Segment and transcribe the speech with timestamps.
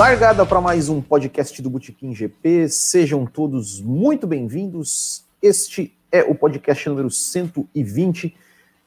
[0.00, 2.70] Largada para mais um podcast do Botequim GP.
[2.70, 5.26] Sejam todos muito bem-vindos.
[5.42, 8.34] Este é o podcast número 120.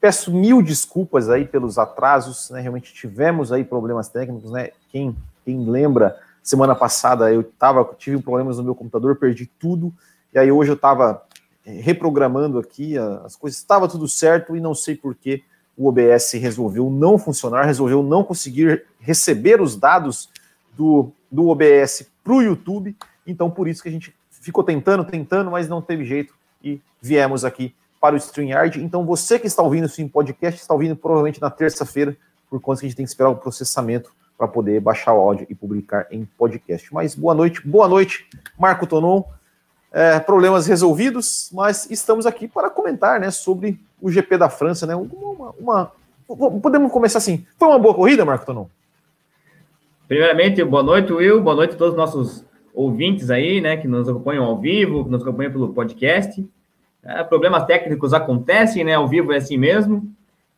[0.02, 2.62] Peço mil desculpas aí pelos atrasos, né?
[2.62, 4.72] Realmente tivemos aí problemas técnicos, né?
[4.90, 5.16] Quem,
[5.46, 9.94] quem lembra, semana passada eu tava, tive problemas no meu computador, perdi tudo.
[10.34, 11.22] E aí hoje eu estava
[11.64, 15.44] eh, reprogramando aqui, as coisas estava tudo certo e não sei por que
[15.78, 20.33] o OBS resolveu não funcionar, resolveu não conseguir receber os dados
[20.76, 22.96] do, do OBS para o YouTube.
[23.26, 27.46] Então, por isso que a gente ficou tentando, tentando, mas não teve jeito e viemos
[27.46, 28.84] aqui para o StreamYard.
[28.84, 32.16] Então, você que está ouvindo isso em podcast, está ouvindo provavelmente na terça-feira,
[32.50, 35.48] por conta que a gente tem que esperar o processamento para poder baixar o áudio
[35.50, 36.94] e publicar em podcast.
[36.94, 38.28] Mas boa noite, boa noite,
[38.60, 39.24] Marco Tonon.
[39.92, 44.86] É, problemas resolvidos, mas estamos aqui para comentar né, sobre o GP da França.
[44.86, 45.92] Né, uma, uma,
[46.62, 47.46] podemos começar assim.
[47.58, 48.66] Foi uma boa corrida, Marco Tonon?
[50.14, 51.42] Primeiramente, boa noite, Will.
[51.42, 55.10] Boa noite a todos os nossos ouvintes aí, né, que nos acompanham ao vivo, que
[55.10, 56.48] nos acompanham pelo podcast.
[57.02, 60.08] É, problemas técnicos acontecem, né, ao vivo é assim mesmo.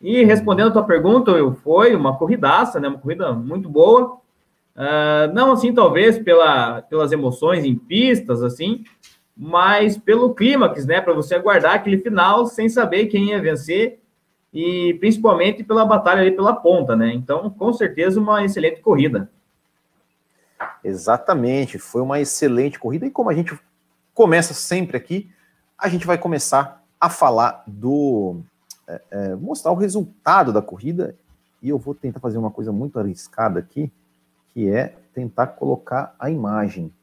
[0.01, 4.17] E respondendo a tua pergunta, Will, foi uma corridaça, né, uma corrida muito boa.
[4.75, 8.83] Uh, não assim, talvez, pela, pelas emoções em pistas, assim,
[9.37, 14.01] mas pelo clímax, né, para você aguardar aquele final sem saber quem ia vencer
[14.53, 17.13] e principalmente pela batalha ali pela ponta, né?
[17.13, 19.29] Então, com certeza, uma excelente corrida.
[20.87, 23.07] Exatamente, foi uma excelente corrida.
[23.07, 23.59] E como a gente
[24.13, 25.31] começa sempre aqui,
[25.75, 28.41] a gente vai começar a falar do.
[28.87, 31.15] É, é, mostrar o resultado da corrida.
[31.59, 33.91] E eu vou tentar fazer uma coisa muito arriscada aqui,
[34.53, 36.93] que é tentar colocar a imagem.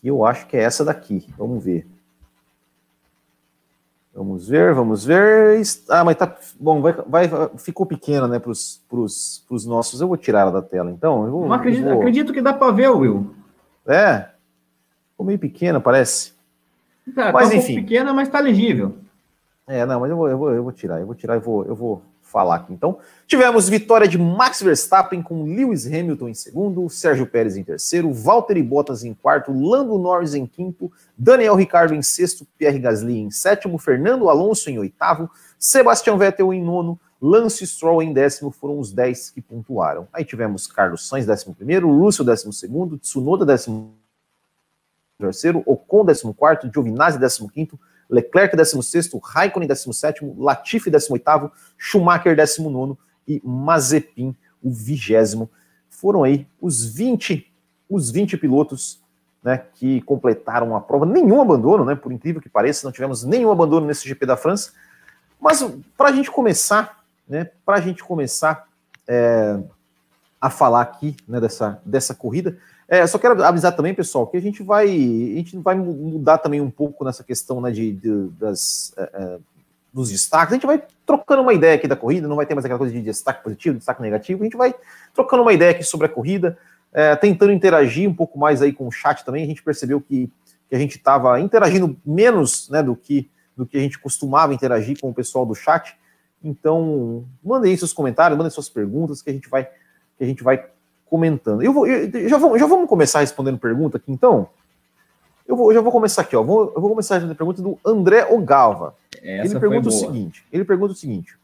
[0.00, 1.32] Que eu acho que é essa daqui.
[1.38, 1.86] Vamos ver.
[4.18, 5.62] Vamos ver, vamos ver.
[5.88, 6.36] Ah, mas tá.
[6.58, 10.00] Bom, vai, vai, ficou pequena, né, para os nossos.
[10.00, 11.24] Eu vou tirar ela da tela, então.
[11.24, 12.00] Eu vou, Não acredito, vou...
[12.00, 13.32] acredito que dá para ver, Will.
[13.86, 14.26] É.
[15.12, 16.32] Ficou meio pequena, parece.
[17.14, 17.76] Tá, mas tá um enfim.
[17.76, 18.96] pequena, mas tá legível.
[19.68, 21.64] É, não, mas eu vou, eu vou, eu vou tirar, eu vou tirar e vou,
[21.64, 22.72] eu vou falar aqui.
[22.72, 28.12] Então, tivemos vitória de Max Verstappen com Lewis Hamilton em segundo, Sérgio Pérez em terceiro,
[28.12, 33.30] Valtteri Bottas em quarto, Lando Norris em quinto, Daniel Ricardo em sexto, Pierre Gasly em
[33.30, 38.92] sétimo, Fernando Alonso em oitavo, Sebastian Vettel em nono, Lance Stroll em décimo, foram os
[38.92, 40.06] dez que pontuaram.
[40.12, 43.94] Aí tivemos Carlos Sainz décimo primeiro, Russell décimo segundo, Tsunoda décimo
[45.18, 52.96] terceiro, Ocon décimo quarto, Giovinazzi décimo quinto, Leclerc 16, Raikkonen 17, Latifi 18, Schumacher 19
[53.26, 55.50] e Mazepin o vigésimo.
[55.88, 57.50] Foram aí os 20,
[57.88, 59.00] os 20 pilotos
[59.42, 61.06] né, que completaram a prova.
[61.06, 64.72] Nenhum abandono, né, por incrível que pareça, não tivemos nenhum abandono nesse GP da França.
[65.40, 65.64] Mas
[65.96, 66.98] para a gente começar,
[67.28, 68.66] né, para a gente começar
[69.06, 69.58] é,
[70.40, 72.58] a falar aqui né, dessa, dessa corrida,
[72.88, 76.58] é, só quero avisar também, pessoal, que a gente vai, a gente vai mudar também
[76.58, 79.38] um pouco nessa questão né, de, de das, é, é,
[79.92, 80.52] dos destaques.
[80.52, 82.94] A gente vai trocando uma ideia aqui da corrida, não vai ter mais aquela coisa
[82.94, 84.42] de destaque positivo, destaque negativo.
[84.42, 84.74] A gente vai
[85.12, 86.56] trocando uma ideia aqui sobre a corrida,
[86.90, 89.44] é, tentando interagir um pouco mais aí com o chat também.
[89.44, 90.32] A gente percebeu que,
[90.70, 94.98] que a gente estava interagindo menos né, do, que, do que a gente costumava interagir
[94.98, 95.94] com o pessoal do chat.
[96.42, 99.64] Então, mandem seus comentários, mandem suas perguntas que a gente vai,
[100.16, 100.64] que a gente vai
[101.08, 101.62] comentando.
[101.62, 104.48] Eu vou, eu, já, vou, já vamos começar respondendo pergunta aqui, então?
[105.46, 106.42] Eu vou, já vou começar aqui, ó.
[106.42, 108.94] Vou, eu vou começar respondendo pergunta do André Ogalva.
[109.22, 111.38] Essa ele pergunta o seguinte: ele pergunta o seguinte.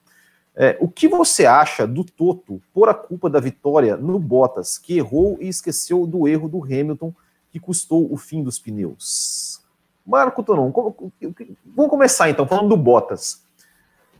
[0.56, 4.96] É, o que você acha do Toto por a culpa da vitória no Bottas, que
[4.96, 7.12] errou e esqueceu do erro do Hamilton,
[7.50, 9.60] que custou o fim dos pneus?
[10.06, 10.70] Marco Tonon,
[11.64, 13.42] vamos começar então, falando do Bottas.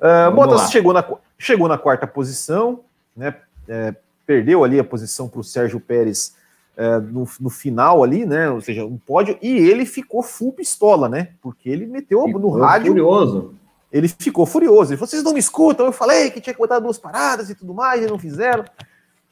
[0.00, 1.06] Uh, Bottas chegou na,
[1.38, 2.80] chegou na quarta posição,
[3.16, 3.36] né?
[3.68, 3.94] É,
[4.26, 6.34] perdeu ali a posição para o Sérgio Pérez
[6.76, 8.50] é, no, no, final ali, né?
[8.50, 11.30] Ou seja, um pódio, e ele ficou full pistola, né?
[11.40, 12.88] Porque ele meteu ficou no rádio.
[12.88, 13.54] Furioso.
[13.92, 14.90] Ele ficou furioso.
[14.90, 17.54] Ele falou: vocês não me escutam, eu falei que tinha que botar duas paradas e
[17.54, 18.64] tudo mais, e não fizeram.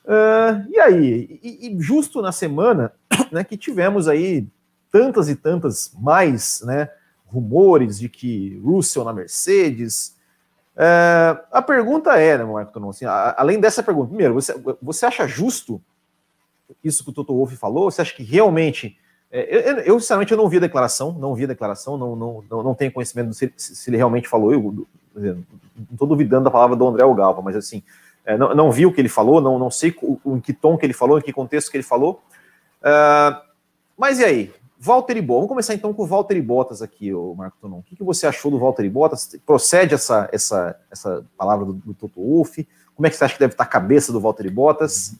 [0.04, 2.92] Uh, e aí, e, e, justo na semana
[3.30, 4.46] né, que tivemos aí
[4.90, 6.88] tantas e tantas mais né,
[7.26, 10.16] rumores de que Russell na Mercedes,
[10.76, 15.06] é, a pergunta é, né, Marco Tonon, assim, a, além dessa pergunta, primeiro, você, você
[15.06, 15.80] acha justo
[16.82, 17.90] isso que o Toto Wolff falou?
[17.90, 18.96] Você acha que realmente.
[19.30, 22.44] É, eu, eu, sinceramente, eu não vi a declaração, não vi a declaração, não, não,
[22.50, 24.52] não, não tenho conhecimento se, se, ele realmente falou.
[24.52, 25.36] Eu não
[25.92, 27.82] estou duvidando da palavra do André Galva, mas assim,
[28.24, 30.76] é, não, não vi o que ele falou, não, não sei o, em que tom
[30.76, 32.22] que ele falou, em que contexto que ele falou.
[32.80, 33.40] Uh,
[33.96, 34.54] mas e aí?
[34.84, 35.36] Walter Bottas.
[35.36, 37.78] Vamos começar então com o Walter Bottas aqui, o Marco Tonon.
[37.78, 39.38] O que, que você achou do Walter Bottas?
[39.46, 42.66] Procede essa, essa, essa palavra do, do Toto Wolff?
[42.96, 45.16] Como é que você acha que deve estar a cabeça do Walter Bottas?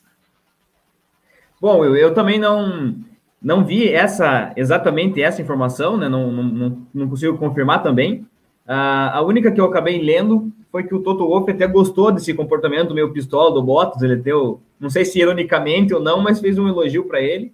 [1.61, 2.97] Bom, eu, eu também não
[3.41, 6.09] não vi essa exatamente essa informação, né?
[6.09, 8.27] Não, não, não consigo confirmar também.
[8.67, 12.35] Uh, a única que eu acabei lendo foi que o Toto Wolff até gostou desse
[12.35, 14.03] comportamento meu pistola do Bottas.
[14.03, 17.53] Ele deu, não sei se ironicamente ou não, mas fez um elogio para ele.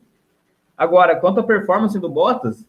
[0.79, 2.67] Agora, quanto à performance do Bottas, o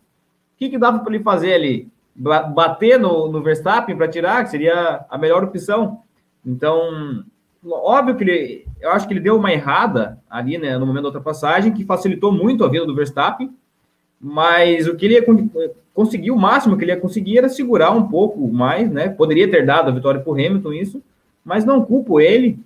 [0.58, 1.88] que, que dava para ele fazer ali?
[2.16, 6.02] Bater no, no Verstappen para tirar, que seria a melhor opção.
[6.44, 7.24] Então,
[7.64, 11.10] óbvio que ele, eu acho que ele deu uma errada ali, né, no momento da
[11.10, 13.54] ultrapassagem, que facilitou muito a vida do Verstappen,
[14.20, 15.26] mas o que ele ia
[15.94, 19.66] conseguir, o máximo que ele ia conseguir era segurar um pouco mais, né, poderia ter
[19.66, 21.04] dado a vitória para o Hamilton isso,
[21.46, 22.60] mas não culpo ele,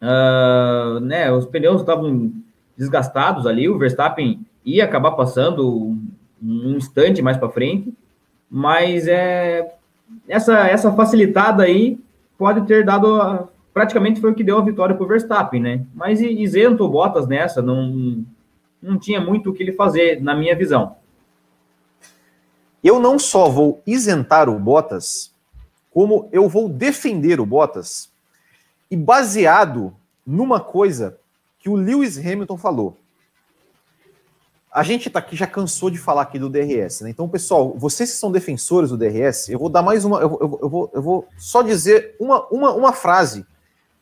[0.00, 2.32] uh, né, os pneus estavam
[2.76, 5.96] desgastados ali, o Verstappen ia acabar passando
[6.42, 7.94] um instante mais para frente,
[8.50, 9.74] mas é
[10.28, 11.98] essa essa facilitada aí
[12.36, 15.86] pode ter dado a, praticamente foi o que deu a vitória para o Verstappen, né?
[15.94, 18.24] Mas isento o Bottas nessa, não,
[18.82, 20.96] não tinha muito o que ele fazer, na minha visão.
[22.82, 25.32] Eu não só vou isentar o Bottas,
[25.90, 28.10] como eu vou defender o Bottas,
[28.90, 29.94] e baseado
[30.26, 31.18] numa coisa
[31.58, 32.98] que o Lewis Hamilton falou.
[34.72, 37.10] A gente tá aqui já cansou de falar aqui do DRS, né?
[37.10, 40.18] Então, pessoal, vocês que são defensores do DRS, eu vou dar mais uma.
[40.18, 43.44] Eu, eu, eu, vou, eu vou só dizer uma, uma, uma frase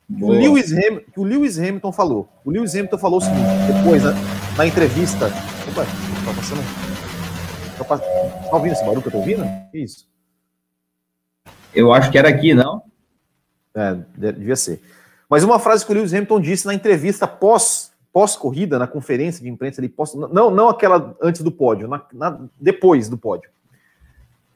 [0.06, 2.28] que o, Lewis Ham, que o Lewis Hamilton falou.
[2.44, 4.12] O Lewis Hamilton falou o seguinte, depois, na,
[4.56, 5.26] na entrevista.
[5.26, 6.62] Opa, tá passando.
[7.76, 8.00] Tá, pass...
[8.00, 9.44] tá ouvindo esse barulho que eu tô ouvindo?
[9.74, 10.08] Isso.
[11.74, 12.80] Eu acho que era aqui, não?
[13.74, 14.80] É, devia ser.
[15.28, 19.48] Mas uma frase que o Lewis Hamilton disse na entrevista pós pós-corrida, na conferência de
[19.48, 23.50] imprensa, ele pós, não, não aquela antes do pódio, na, na, depois do pódio,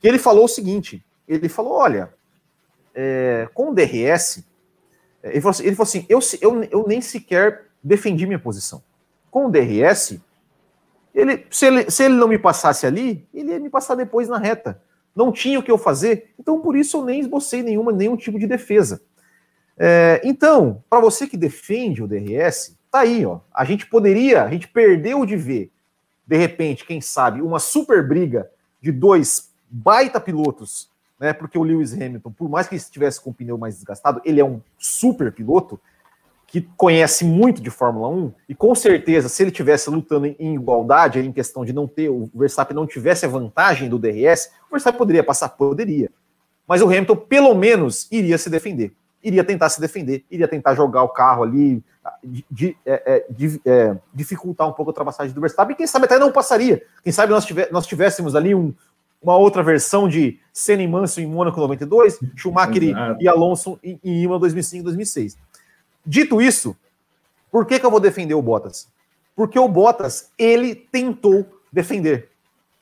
[0.00, 2.12] que ele falou o seguinte: ele falou, olha,
[2.94, 4.44] é, com o DRS,
[5.22, 8.82] ele falou assim, ele falou assim eu, eu, eu nem sequer defendi minha posição.
[9.30, 10.20] Com o DRS,
[11.14, 14.38] ele se, ele, se ele não me passasse ali, ele ia me passar depois na
[14.38, 14.80] reta.
[15.14, 18.38] Não tinha o que eu fazer, então por isso eu nem esbocei nenhuma, nenhum tipo
[18.38, 19.00] de defesa.
[19.76, 23.40] É, então, para você que defende o DRS, tá aí, ó.
[23.52, 25.70] A gente poderia, a gente perdeu de ver,
[26.26, 28.50] de repente, quem sabe, uma super briga
[28.80, 31.32] de dois baita pilotos né?
[31.32, 34.44] Porque o Lewis Hamilton, por mais que estivesse com o pneu mais desgastado, ele é
[34.44, 35.80] um super piloto
[36.46, 41.18] que conhece muito de Fórmula 1 e com certeza, se ele tivesse lutando em igualdade,
[41.18, 44.98] em questão de não ter o Verstappen não tivesse a vantagem do DRS, o Verstappen
[44.98, 46.10] poderia passar, poderia.
[46.68, 48.92] Mas o Hamilton pelo menos iria se defender,
[49.24, 51.82] iria tentar se defender, iria tentar jogar o carro ali,
[52.22, 55.86] de, de, é, é, de, é, dificultar um pouco a ultrapassagem do Verstappen, e quem
[55.86, 56.82] sabe até não passaria.
[57.02, 58.74] Quem sabe nós, tiver, nós tivéssemos ali um,
[59.22, 63.22] uma outra versão de Senna e Manso em Mônaco 92, Schumacher Exato.
[63.22, 65.38] e Alonso em, em Imola 2005 e 2006.
[66.04, 66.76] Dito isso,
[67.50, 68.88] por que, que eu vou defender o Bottas?
[69.34, 72.28] Porque o Bottas, ele tentou defender.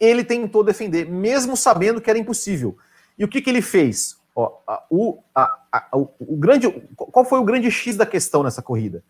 [0.01, 2.77] Ele tentou defender, mesmo sabendo que era impossível.
[3.17, 4.17] E o que, que ele fez?
[4.35, 8.43] Ó, a, o, a, a, o, o grande, qual foi o grande X da questão
[8.43, 9.03] nessa corrida?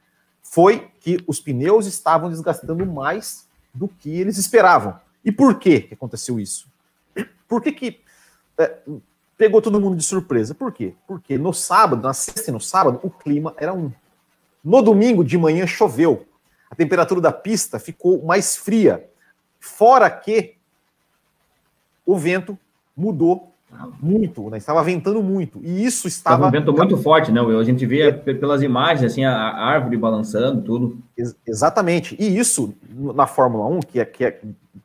[0.43, 4.99] Foi que os pneus estavam desgastando mais do que eles esperavam.
[5.25, 6.67] E por que, aconteceu isso?
[7.47, 8.01] Por que, que
[8.59, 8.79] é,
[9.37, 10.55] pegou todo mundo de surpresa?
[10.55, 10.95] Por quê?
[11.07, 13.93] Porque no sábado, na sexta e no sábado, o clima era um.
[14.65, 16.27] No domingo de manhã choveu.
[16.71, 19.09] A temperatura da pista ficou mais fria.
[19.61, 20.57] Fora que
[22.05, 22.59] o vento
[22.97, 23.52] mudou
[24.01, 24.59] muito, né?
[24.59, 25.61] Estava ventando muito.
[25.63, 26.47] E isso estava.
[26.47, 27.41] um vento muito forte, né?
[27.41, 30.99] A gente via pelas imagens, assim, a árvore balançando, tudo.
[31.17, 32.17] Ex exatamente.
[32.19, 34.41] E isso, na Fórmula 1, que é, que é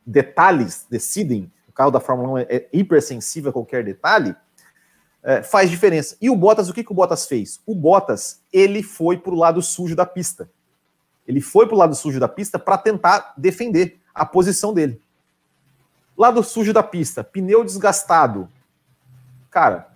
[0.05, 4.35] detalhes decidem carro da Fórmula 1 é, é hipersensível a qualquer detalhe,
[5.21, 6.17] é, faz diferença.
[6.19, 7.61] E o Bottas, o que, que o Bottas fez?
[7.67, 10.49] O Bottas, ele foi para o lado sujo da pista.
[11.27, 14.99] Ele foi para o lado sujo da pista para tentar defender a posição dele.
[16.17, 18.49] Lado sujo da pista, pneu desgastado.
[19.57, 19.87] Cara,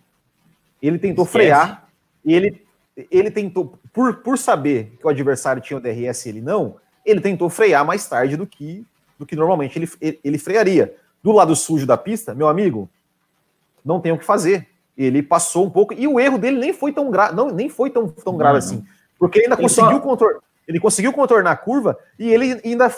[0.82, 1.46] ele tentou Esquece.
[1.46, 1.88] frear,
[2.26, 2.66] e ele,
[3.12, 7.22] ele tentou, por, por saber que o adversário tinha o DRS e ele não, ele
[7.22, 8.84] tentou frear mais tarde do que,
[9.20, 12.90] do que normalmente ele, ele, ele frearia do lado sujo da pista, meu amigo,
[13.86, 14.68] não tem o que fazer.
[14.98, 17.92] Ele passou um pouco, e o erro dele nem foi tão grave, não, nem foi
[17.92, 18.84] tão, tão grave assim.
[19.20, 20.00] Porque ele ainda ele conseguiu só...
[20.00, 20.42] contornar.
[20.68, 22.92] Ele conseguiu contornar a curva e ele ainda.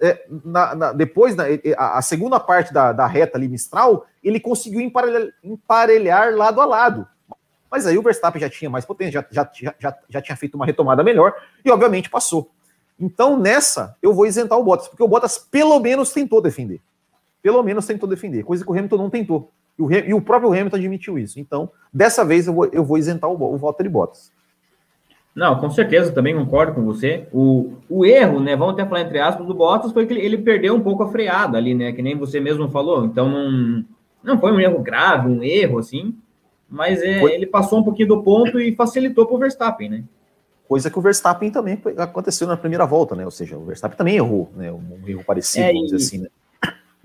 [0.00, 1.44] É, na, na, depois, na,
[1.76, 6.64] a, a, segunda parte da, da reta ali, Mistral, ele conseguiu emparelhar, emparelhar lado a
[6.64, 7.06] lado.
[7.70, 10.66] Mas aí o Verstappen já tinha mais potência, já, já, já, já tinha feito uma
[10.66, 12.50] retomada melhor e, obviamente, passou.
[12.98, 16.80] Então, nessa, eu vou isentar o Bottas, porque o Bottas pelo menos tentou defender
[17.42, 19.50] pelo menos tentou defender, coisa que o Hamilton não tentou.
[19.76, 21.40] E o, e o próprio Hamilton admitiu isso.
[21.40, 24.30] Então, dessa vez eu vou, eu vou isentar o, o Valtteri Bottas.
[25.34, 27.26] Não, com certeza, também concordo com você.
[27.32, 30.38] O, o erro, né, vamos até falar entre aspas, do Bottas foi que ele, ele
[30.38, 33.04] perdeu um pouco a freada ali, né, que nem você mesmo falou.
[33.04, 33.84] Então, não,
[34.22, 36.14] não foi um erro grave, um erro, assim,
[36.68, 40.04] mas é, ele passou um pouquinho do ponto e facilitou para o Verstappen, né?
[40.66, 43.26] Coisa que o Verstappen também aconteceu na primeira volta, né?
[43.26, 44.72] Ou seja, o Verstappen também errou, né?
[44.72, 46.28] Um erro parecido, é, vamos dizer assim, né?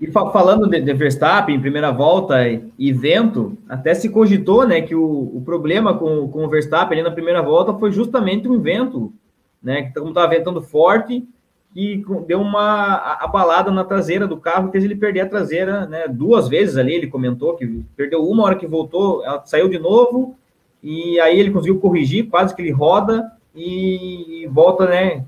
[0.00, 2.36] E fa falando de, de, Verstappen, primeira volta
[2.78, 7.08] e vento, até se cogitou né, que o, o problema com, com o Verstappen ali
[7.08, 9.12] na primeira volta foi justamente um vento,
[9.60, 9.82] né?
[9.82, 11.26] Que como estava ventando forte,
[11.74, 16.48] que deu uma abalada na traseira do carro, fez ele perder a traseira né, duas
[16.48, 16.94] vezes ali.
[16.94, 20.36] Ele comentou que perdeu uma hora que voltou, ela saiu de novo,
[20.80, 25.24] e aí ele conseguiu corrigir, quase que ele roda e volta né,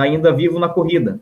[0.00, 1.20] ainda vivo na corrida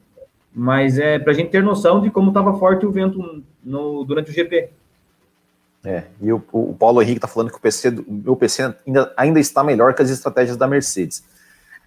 [0.54, 4.30] mas é para a gente ter noção de como estava forte o vento no, durante
[4.30, 4.70] o GP.
[5.84, 9.12] É, e o, o Paulo Henrique está falando que o PC, o meu PC ainda,
[9.16, 11.24] ainda está melhor que as estratégias da Mercedes.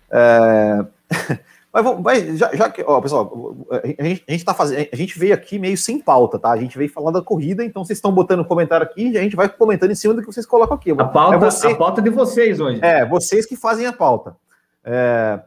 [0.09, 0.83] É,
[1.71, 4.95] mas vamos, vai, já, já, que, ó, pessoal, a gente, a gente tá fazendo, a
[4.95, 6.51] gente veio aqui meio sem pauta, tá?
[6.51, 9.35] A gente veio falar da corrida, então vocês estão botando comentário aqui e a gente
[9.35, 10.89] vai comentando em cima do que vocês colocam aqui.
[10.89, 12.79] A pauta, é você, a pauta de vocês hoje.
[12.81, 14.35] É, vocês que fazem a pauta.
[14.83, 15.39] É,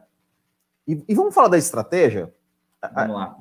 [0.87, 2.31] e, e vamos falar da estratégia?
[2.93, 3.37] Vamos lá.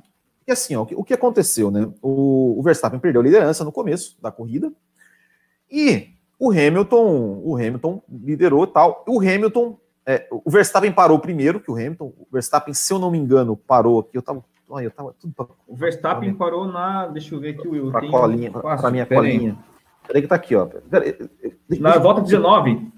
[0.46, 1.88] E assim, ó, o, que, o aconteceu, né?
[2.00, 4.72] O, o, Verstappen perdeu a liderança no começo da corrida
[5.70, 9.04] e o Hamilton, o Hamilton liderou tal.
[9.08, 12.12] O Hamilton, é, o Verstappen parou primeiro que o Hamilton.
[12.16, 14.16] O Verstappen, se eu não me engano, parou aqui.
[14.16, 14.44] Eu tava,
[14.80, 17.90] eu tava tudo pra, O Verstappen pra, parou na, deixa eu ver aqui, Will.
[17.90, 18.52] Pra colinha,
[18.92, 19.58] minha colinha.
[20.06, 20.66] Peraí que tá aqui, ó.
[20.66, 21.16] Peraí,
[21.80, 22.92] na volta 19.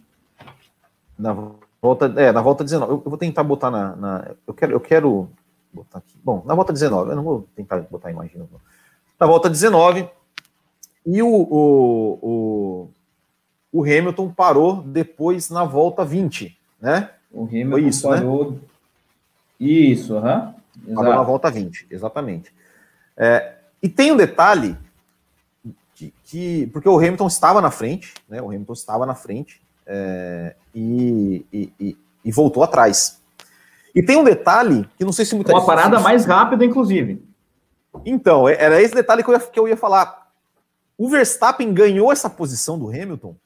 [1.19, 1.33] Na
[1.81, 2.93] volta, é, na volta 19.
[2.93, 5.31] Eu, eu vou tentar botar na, na, eu quero, eu quero
[5.73, 6.15] botar aqui.
[6.23, 8.39] Bom, na volta 19, eu não vou tentar botar a imagem.
[8.39, 8.49] Não.
[9.19, 10.09] Na volta 19,
[11.07, 12.91] e o, o, o,
[13.73, 17.11] o, Hamilton parou depois na volta 20, né?
[17.31, 18.17] O Hamilton Foi isso, né?
[18.17, 18.53] parou.
[18.53, 18.59] Né?
[19.59, 20.55] Isso, aham.
[20.87, 20.95] Uhum.
[20.95, 22.53] Parou na volta 20, exatamente.
[23.17, 24.77] É, e tem um detalhe
[25.95, 28.41] que, que, porque o Hamilton estava na frente, né?
[28.41, 33.18] O Hamilton estava na frente é, e, e, e, e voltou atrás.
[33.95, 37.23] E tem um detalhe que não sei se muita Uma parada mais rápida, inclusive.
[38.05, 40.29] Então, é, era esse detalhe que eu, ia, que eu ia falar.
[40.97, 43.37] O Verstappen ganhou essa posição do Hamilton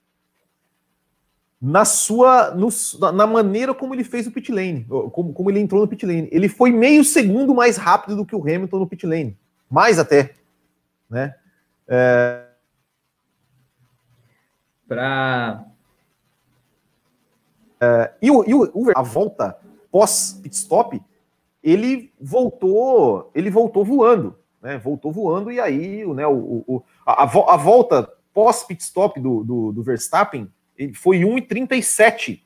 [1.60, 2.68] na sua no,
[3.12, 6.28] na maneira como ele fez o pit lane, como, como ele entrou no pit lane.
[6.32, 9.38] Ele foi meio segundo mais rápido do que o Hamilton no pit lane,
[9.70, 10.34] mais até,
[11.08, 11.36] né?
[11.86, 12.42] É...
[14.88, 15.64] Para
[17.82, 19.58] é, e, o, e o, a volta
[19.92, 21.00] pós pit stop,
[21.62, 24.78] ele voltou, ele voltou voando, né?
[24.78, 29.72] Voltou voando e aí, né, o, o a, a, volta pós pit stop do, do,
[29.72, 32.40] do Verstappen ele foi 1,37.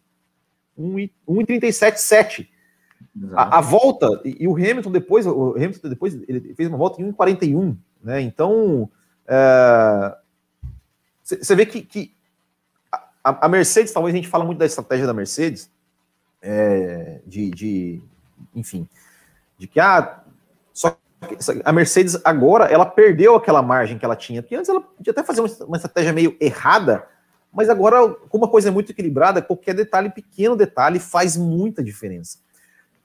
[0.78, 2.48] 1,37,7.
[3.32, 7.12] A, a, volta, e, o Hamilton depois, o Hamilton depois ele fez uma volta em
[7.12, 8.20] 1,41, né?
[8.20, 8.90] Então,
[11.24, 12.14] você é, vê que, que
[12.92, 15.70] a, a, Mercedes, talvez a gente fala muito da estratégia da Mercedes,
[16.42, 18.02] é, de, de,
[18.54, 18.88] enfim,
[19.58, 20.22] de que ah,
[20.72, 20.96] só
[21.64, 25.22] a Mercedes agora ela perdeu aquela margem que ela tinha, porque antes ela podia até
[25.22, 27.06] fazer uma, uma estratégia meio errada,
[27.52, 32.38] mas agora, como a coisa é muito equilibrada, qualquer detalhe, pequeno detalhe, faz muita diferença.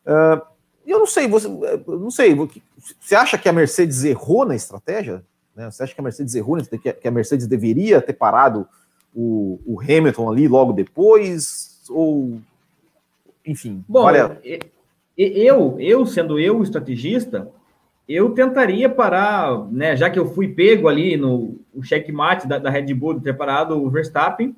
[0.06, 0.42] Uh,
[0.86, 1.48] eu não sei, você,
[1.88, 2.36] não sei,
[3.00, 5.24] você acha que a Mercedes errou na estratégia?
[5.56, 5.70] Né?
[5.70, 8.68] Você acha que a Mercedes errou, que a Mercedes deveria ter parado
[9.16, 11.82] o, o Hamilton ali logo depois?
[11.90, 12.42] Ou
[13.46, 13.84] enfim.
[13.88, 14.40] Bom, olha...
[15.18, 17.50] eu, eu sendo eu o estrategista,
[18.08, 22.70] eu tentaria parar, né, já que eu fui pego ali no o checkmate da, da
[22.70, 24.56] Red Bull de ter parado o Verstappen,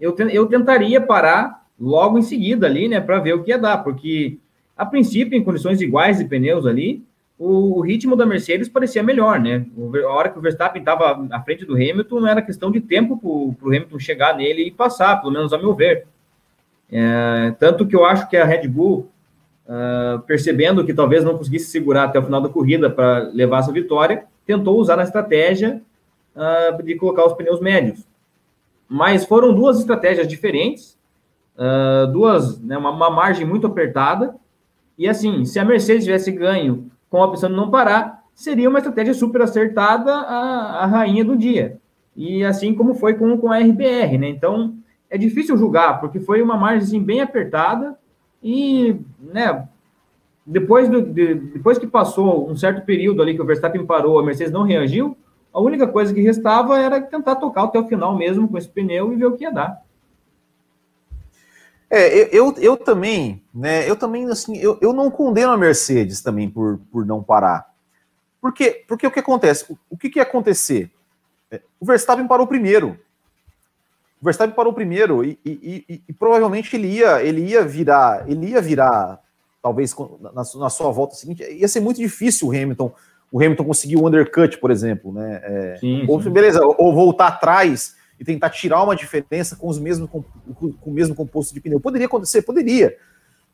[0.00, 3.78] eu, eu tentaria parar logo em seguida ali, né, para ver o que ia dar,
[3.78, 4.38] porque
[4.76, 7.04] a princípio, em condições iguais de pneus ali,
[7.38, 9.64] o, o ritmo da Mercedes parecia melhor, né?
[9.76, 13.16] O, a hora que o Verstappen estava à frente do Hamilton, era questão de tempo
[13.16, 16.06] para o Hamilton chegar nele e passar, pelo menos a meu ver.
[16.90, 19.10] É, tanto que eu acho que a Red Bull,
[19.66, 23.72] uh, percebendo que talvez não conseguisse segurar até o final da corrida para levar essa
[23.72, 25.82] vitória, tentou usar a estratégia
[26.34, 28.06] uh, de colocar os pneus médios.
[28.88, 30.96] Mas foram duas estratégias diferentes,
[31.56, 34.34] uh, duas, né, uma, uma, margem muito apertada.
[34.96, 38.78] E assim, se a Mercedes tivesse ganho com a opção de não parar, seria uma
[38.78, 41.78] estratégia super acertada a, a rainha do dia.
[42.16, 44.28] E assim como foi com, com a RBR, né?
[44.28, 44.74] Então,
[45.10, 47.98] é difícil julgar, porque foi uma margem bem apertada
[48.42, 49.66] e, né,
[50.44, 54.22] depois, do, de, depois que passou um certo período ali que o Verstappen parou, a
[54.22, 55.16] Mercedes não reagiu,
[55.52, 59.12] a única coisa que restava era tentar tocar até o final mesmo com esse pneu
[59.12, 59.82] e ver o que ia dar.
[61.90, 63.88] É, eu, eu também, né?
[63.88, 67.66] Eu também, assim, eu, eu não condeno a Mercedes também por, por não parar.
[68.40, 69.70] Porque, porque o que acontece?
[69.72, 70.90] O, o que, que ia acontecer?
[71.50, 72.98] É, o Verstappen parou primeiro.
[74.20, 78.48] O Verstappen parou primeiro e, e, e, e, provavelmente ele ia, ele ia virar, ele
[78.48, 79.20] ia virar,
[79.62, 82.92] talvez na, na, sua volta seguinte, ia ser muito difícil o Hamilton,
[83.30, 85.40] o Hamilton conseguir o undercut, por exemplo, né?
[85.44, 86.30] É, sim, ou, sim.
[86.30, 90.22] beleza, ou voltar atrás e tentar tirar uma diferença com os mesmos com,
[90.52, 91.80] com o mesmo composto de pneu.
[91.80, 92.96] Poderia acontecer, poderia.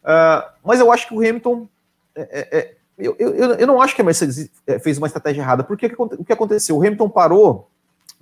[0.02, 1.68] Uh, mas eu acho que o Hamilton.
[2.14, 5.42] É, é, é eu, eu, eu não acho que a Mercedes é, fez uma estratégia
[5.42, 6.76] errada, porque o que aconteceu?
[6.76, 7.68] O Hamilton parou,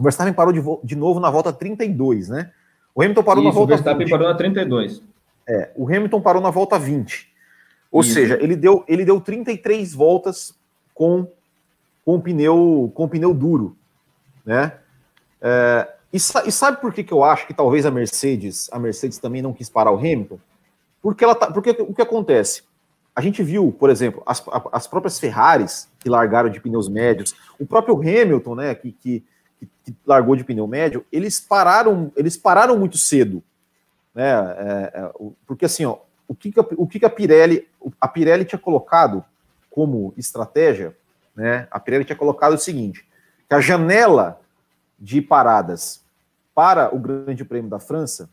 [0.03, 2.51] o Verstappen parou de, de novo na volta 32, né?
[2.93, 4.11] O Hamilton parou Isso, na volta o Verstappen 20.
[4.11, 5.03] parou na 32.
[5.49, 7.33] É, o Hamilton parou na volta 20.
[7.89, 8.13] Ou Isso.
[8.13, 10.59] seja, ele deu, ele deu 33 voltas
[10.93, 11.29] com,
[12.05, 13.77] com pneu com pneu duro,
[14.45, 14.73] né?
[15.41, 19.19] É, e, e, sabe por que, que eu acho que talvez a Mercedes, a Mercedes
[19.19, 20.41] também não quis parar o Hamilton?
[21.01, 22.65] Porque ela tá, porque o que acontece?
[23.15, 27.65] A gente viu, por exemplo, as, as próprias Ferraris que largaram de pneus médios, o
[27.65, 29.25] próprio Hamilton, né, que, que,
[29.85, 33.43] que largou de pneu médio, eles pararam, eles pararam muito cedo,
[34.15, 34.31] né?
[34.31, 35.13] É, é,
[35.47, 37.69] porque assim, ó, o que, o que a Pirelli,
[38.01, 39.25] a Pirelli tinha colocado
[39.71, 40.97] como estratégia,
[41.35, 41.67] né?
[41.71, 43.07] A Pirelli tinha colocado o seguinte:
[43.49, 44.41] que a janela
[44.99, 46.03] de paradas
[46.55, 48.29] para o Grande Prêmio da França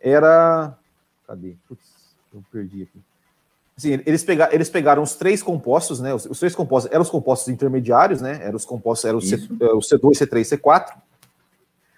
[0.00, 0.76] era.
[1.26, 1.56] Cadê?
[1.68, 3.00] Putz, eu perdi aqui.
[3.76, 6.12] Assim, eles, pegaram, eles pegaram os três compostos, né?
[6.12, 8.40] Os, os, três compostos eram os compostos intermediários, né?
[8.42, 10.94] Eram os compostos, era o, C, é, o C2, C3, C4.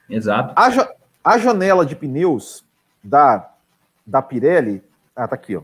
[0.09, 0.53] Exato.
[0.57, 2.65] A, a janela de pneus
[3.03, 3.51] da,
[4.07, 4.83] da Pirelli.
[5.17, 5.63] Ah, tá aqui, ó.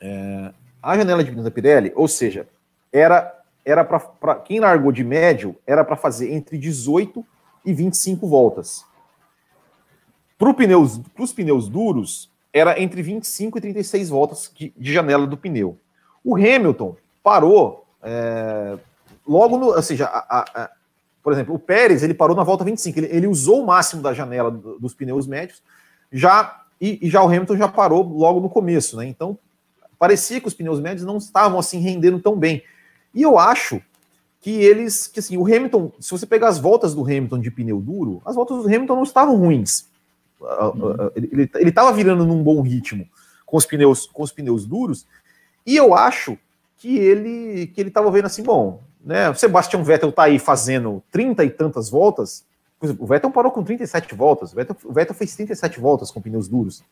[0.00, 0.52] É,
[0.82, 2.48] a janela de pneus da Pirelli, ou seja,
[2.92, 7.24] era era para quem largou de médio, era para fazer entre 18
[7.64, 8.84] e 25 voltas.
[10.38, 15.36] Para pneus, os pneus duros, era entre 25 e 36 voltas de, de janela do
[15.36, 15.78] pneu.
[16.24, 18.76] O Hamilton parou é,
[19.26, 19.66] logo no.
[19.66, 20.70] Ou seja, a, a, a,
[21.22, 22.98] por exemplo, o Pérez ele parou na volta 25.
[22.98, 25.62] Ele, ele usou o máximo da janela do, dos pneus médios,
[26.12, 29.06] já e, e, já o Hamilton já parou logo no começo, né?
[29.06, 29.38] Então
[29.98, 32.62] parecia que os pneus médios não estavam assim rendendo tão bem.
[33.14, 33.82] E eu acho
[34.40, 37.78] que eles, que assim, o Hamilton, se você pegar as voltas do Hamilton de pneu
[37.80, 39.89] duro, as voltas do Hamilton não estavam ruins.
[40.40, 41.10] Uhum.
[41.14, 43.06] Ele estava virando num bom ritmo
[43.44, 45.06] com os pneus, com os pneus duros,
[45.66, 46.38] e eu acho
[46.76, 49.28] que ele que ele estava vendo assim, bom, né?
[49.28, 52.44] O Sebastian Vettel tá aí fazendo 30 e tantas voltas.
[52.98, 54.52] O Vettel parou com 37 voltas.
[54.52, 56.82] O Vettel, o Vettel fez 37 voltas com pneus duros.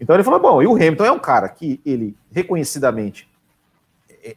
[0.00, 3.30] Então ele falou: bom, e o Hamilton é um cara que ele reconhecidamente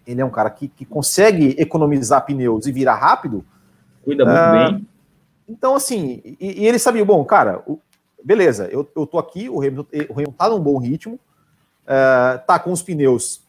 [0.06, 3.46] ele é um cara que, que consegue economizar pneus e virar rápido.
[4.04, 4.88] Cuida muito uh, bem.
[5.48, 7.80] Então, assim, e, e, ele sabia, bom, cara, o,
[8.26, 11.20] beleza, eu, eu tô aqui, o Hamilton, o Hamilton tá num bom ritmo,
[11.84, 13.44] uh, tá com os pneus.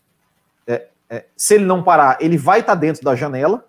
[0.67, 3.65] É, é, se ele não parar, ele vai estar tá dentro da janela,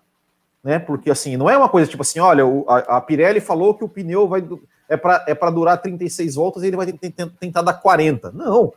[0.62, 0.78] né?
[0.78, 3.84] Porque assim, não é uma coisa tipo assim, olha, o, a, a, Pirelli falou que
[3.84, 4.46] o pneu vai
[4.88, 8.32] é para é durar 36 voltas e ele vai tentar, dar 40.
[8.32, 8.72] Não.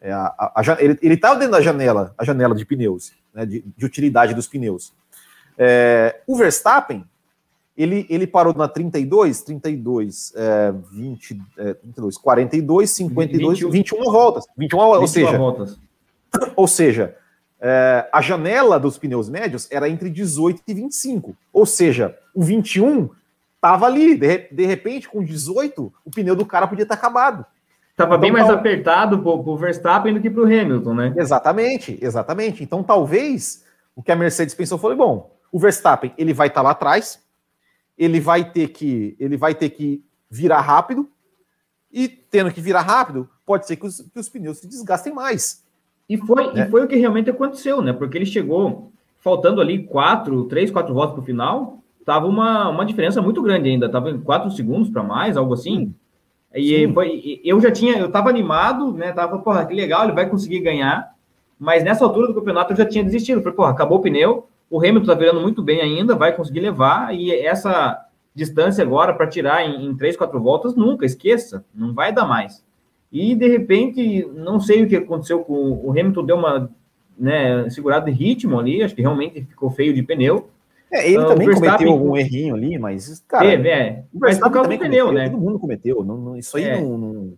[0.00, 3.64] É a, a, a, ele estava dentro da janela, a janela de pneus, né, de,
[3.76, 4.92] de utilidade dos pneus.
[5.56, 7.04] É, o Verstappen,
[7.76, 14.44] ele, ele parou na 32, 32, é, 20, é, 32, 42, 52, 21, 21 voltas.
[14.56, 15.78] 21, 21 ou seja, voltas.
[16.56, 17.14] Ou seja,
[17.60, 21.36] é, a janela dos pneus médios era entre 18 e 25.
[21.52, 23.10] Ou seja, o 21
[23.54, 24.16] estava ali.
[24.16, 27.44] De, de repente, com 18, o pneu do cara podia estar acabado.
[27.90, 31.14] Estava bem mais apertado para o Verstappen do que para o Hamilton, né?
[31.16, 32.64] Exatamente, exatamente.
[32.64, 36.64] Então, talvez o que a Mercedes pensou foi: bom, o Verstappen ele vai estar tá
[36.64, 37.21] lá atrás,
[37.96, 41.08] ele vai ter que ele vai ter que virar rápido
[41.92, 45.62] e tendo que virar rápido, pode ser que os, que os pneus se desgastem mais.
[46.08, 46.66] E foi, né?
[46.66, 47.92] e foi o que realmente aconteceu, né?
[47.92, 52.84] Porque ele chegou faltando ali quatro, três, quatro voltas para o final, tava uma, uma
[52.84, 55.78] diferença muito grande ainda, tava em quatro segundos para mais, algo assim.
[55.78, 55.94] Hum.
[56.54, 59.12] E foi, eu já tinha, eu tava animado, né?
[59.12, 61.14] Tava, porra, que legal, ele vai conseguir ganhar.
[61.58, 63.40] Mas nessa altura do campeonato eu já tinha desistido.
[63.40, 67.14] Falei, porra, acabou o pneu, o Hamilton tá virando muito bem ainda, vai conseguir levar.
[67.14, 72.10] E essa distância agora para tirar em, em três, quatro voltas, nunca, esqueça, não vai
[72.10, 72.64] dar mais.
[73.12, 76.70] E de repente, não sei o que aconteceu com o Hamilton, deu uma
[77.18, 80.48] né, segurada de ritmo ali, acho que realmente ficou feio de pneu.
[80.90, 83.50] É, ele uh, também cometeu algum errinho ali, mas, cara.
[83.50, 84.04] Teve, é.
[84.10, 85.28] Mas por causa do pneu, cometeu, né?
[85.28, 86.02] Todo mundo cometeu.
[86.02, 86.80] Não, não, isso aí é.
[86.80, 87.32] não, não,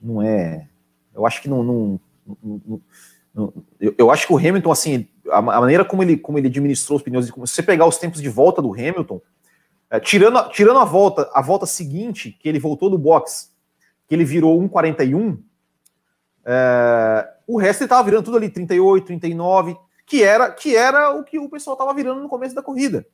[0.00, 0.68] não, é.
[1.12, 1.64] Eu acho que não.
[1.64, 2.00] não,
[2.40, 2.80] não
[3.80, 6.96] eu, eu, acho que o Hamilton, assim, a, a, maneira como ele, como ele administrou
[6.96, 9.20] os pneus, se você pegar os tempos de volta do Hamilton,
[9.90, 13.50] é, tirando, tirando a volta, a volta seguinte, que ele voltou do box,
[14.08, 15.38] que ele virou 1,41,
[16.44, 21.24] É, o resto ele estava virando tudo ali 38, 39, que era, que era o
[21.24, 23.06] que o pessoal estava virando no começo da corrida.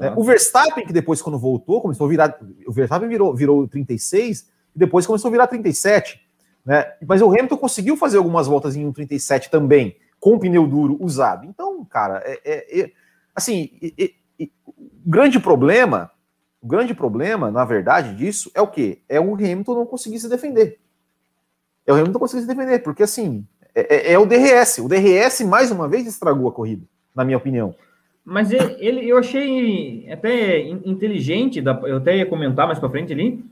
[0.00, 2.38] É, o Verstappen, que depois, quando voltou, começou a virar.
[2.66, 6.20] O Verstappen virou, virou 36 e depois começou a virar 37.
[6.64, 6.92] Né?
[7.06, 11.44] Mas o Hamilton conseguiu fazer algumas voltas em 1,37 também, com pneu duro usado.
[11.44, 12.90] Então, cara, é, é, é
[13.34, 13.72] assim,
[14.40, 16.12] o grande problema,
[16.62, 19.00] o grande problema, na verdade, disso é o quê?
[19.08, 20.78] É o Hamilton não conseguir se defender.
[21.84, 24.78] É o Hamilton não conseguir se defender, porque assim, é, é, é o DRS.
[24.78, 27.74] O DRS, mais uma vez, estragou a corrida, na minha opinião.
[28.24, 33.44] Mas ele, eu achei até inteligente, eu até ia comentar mais para frente ali,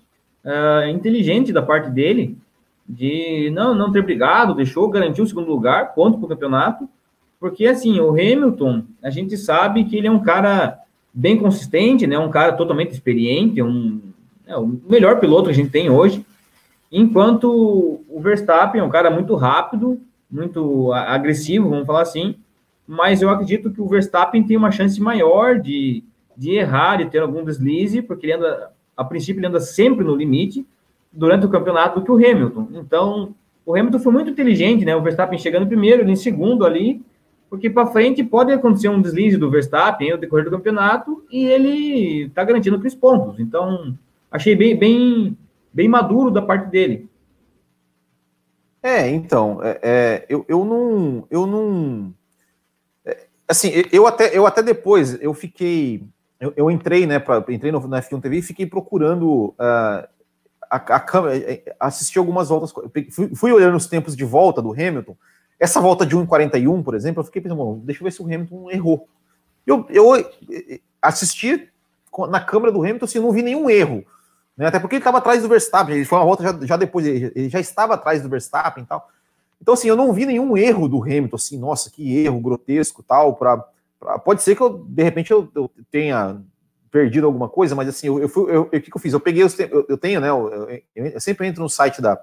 [0.44, 2.38] uh, inteligente da parte dele,
[2.90, 6.88] de não, não ter brigado, deixou, garantiu o segundo lugar, ponto para o campeonato,
[7.38, 10.76] porque assim, o Hamilton, a gente sabe que ele é um cara
[11.14, 14.00] bem consistente, né, um cara totalmente experiente, um,
[14.44, 16.26] é, o melhor piloto que a gente tem hoje,
[16.90, 22.34] enquanto o Verstappen é um cara muito rápido, muito agressivo, vamos falar assim,
[22.86, 26.02] mas eu acredito que o Verstappen tem uma chance maior de,
[26.36, 30.16] de errar, de ter algum deslize, porque ele anda, a princípio, ele anda sempre no
[30.16, 30.66] limite
[31.12, 32.68] durante o campeonato do que o Hamilton.
[32.74, 34.94] Então, o Hamilton foi muito inteligente, né?
[34.94, 37.02] O Verstappen chegando primeiro, ele em segundo ali,
[37.48, 42.26] porque para frente pode acontecer um deslize do Verstappen no decorrer do campeonato e ele
[42.26, 43.38] está garantindo três pontos.
[43.40, 43.96] Então,
[44.30, 45.36] achei bem, bem,
[45.72, 47.08] bem maduro da parte dele.
[48.82, 52.14] É, então, é, é, eu, eu não, eu não,
[53.50, 56.04] assim, eu até, eu até depois, eu fiquei,
[56.38, 60.08] eu, eu entrei, né, pra, entrei no, na F1 TV e fiquei procurando uh,
[60.70, 62.72] a, a câmera, eh, eh, assisti algumas voltas,
[63.10, 65.16] fui, fui, olhando os tempos de volta do Hamilton,
[65.58, 68.70] essa volta de 1,41, por exemplo, eu fiquei pensando, deixa eu ver se o Hamilton
[68.70, 69.08] errou.
[69.66, 70.12] Eu, eu
[71.02, 71.68] assisti
[72.30, 74.04] na câmera do Hamilton, assim, não vi nenhum erro,
[74.56, 77.06] né, até porque ele estava atrás do Verstappen, ele foi uma volta já, já depois,
[77.06, 79.10] ele já estava atrás do Verstappen e tal,
[79.60, 83.36] então, assim, eu não vi nenhum erro do Hamilton, assim, nossa, que erro grotesco tal.
[83.36, 83.62] Pra
[84.24, 86.40] pode ser que eu, de repente, eu, eu tenha
[86.90, 89.12] perdido alguma coisa, mas assim, eu, fui, eu, o que, eu fiz?
[89.12, 90.28] Eu peguei os eu, eu tenho, né?
[90.28, 92.20] Eu, eu, sempre entro no site da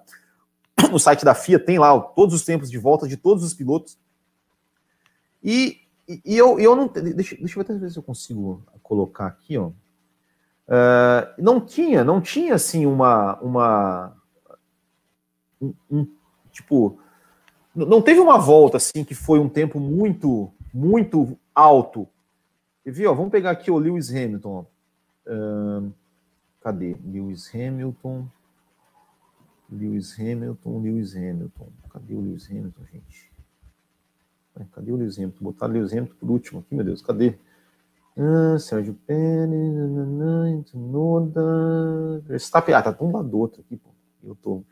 [0.91, 3.97] no site da FIA, tem lá todos os tempos de volta de todos os pilotos.
[5.43, 6.87] E, e, eu, eu não.
[6.87, 9.67] Deixa, deixa eu ver se eu consigo colocar aqui, ó.
[10.67, 13.39] Uh, não tinha, não tinha assim uma.
[13.39, 14.13] uma
[15.61, 16.07] um, um
[16.51, 16.99] tipo
[17.85, 22.07] não teve uma volta assim que foi um tempo muito, muito alto.
[22.87, 23.13] E viu?
[23.13, 24.65] Vamos pegar aqui o Lewis Hamilton.
[25.27, 25.91] Uh,
[26.61, 26.95] cadê?
[27.05, 28.25] Lewis Hamilton.
[29.69, 31.67] Lewis Hamilton, Lewis Hamilton.
[31.89, 33.29] Cadê o Lewis Hamilton, gente?
[34.71, 35.43] Cadê o Lewis Hamilton?
[35.43, 37.01] Botar o Lewis Hamilton por último aqui, meu Deus.
[37.01, 37.37] Cadê?
[38.17, 42.21] Ah, Sérgio Pérez, Noda.
[42.25, 42.73] Verstappen.
[42.73, 43.89] Ah, tá tombado outro aqui, pô.
[44.23, 44.63] Eu tô.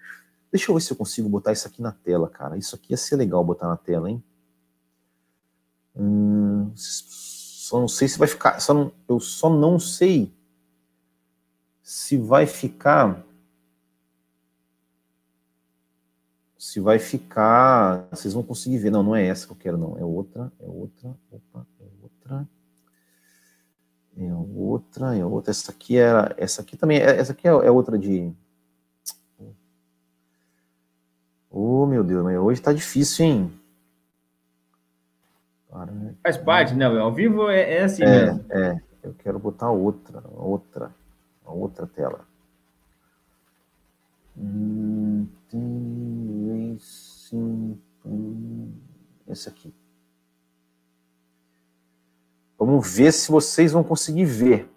[0.49, 2.57] Deixa eu ver se eu consigo botar isso aqui na tela, cara.
[2.57, 4.23] Isso aqui ia ser legal botar na tela, hein?
[5.93, 6.71] Hum,
[7.65, 8.59] só não sei se vai ficar.
[8.59, 10.31] Só não, eu só não sei
[11.81, 13.25] se vai ficar.
[16.59, 18.07] Se vai ficar.
[18.11, 18.91] Vocês vão conseguir ver.
[18.91, 19.97] Não, não é essa que eu quero, não.
[19.97, 21.17] É outra, é outra.
[21.31, 22.47] Opa, é outra.
[24.15, 25.49] É outra, é outra.
[25.49, 26.35] Essa aqui era.
[26.37, 26.99] Essa aqui também.
[26.99, 28.31] É, essa aqui é, é outra de
[31.49, 33.59] Oh, meu Deus, mas hoje tá difícil, hein?
[36.23, 36.85] Faz parte, né?
[36.85, 38.45] Ao vivo é, é assim é, mesmo.
[38.49, 40.95] É, eu quero botar outra, outra,
[41.43, 42.25] outra tela.
[44.37, 45.27] Hum,
[49.27, 49.73] esse aqui.
[52.57, 54.69] Vamos ver se vocês vão conseguir ver.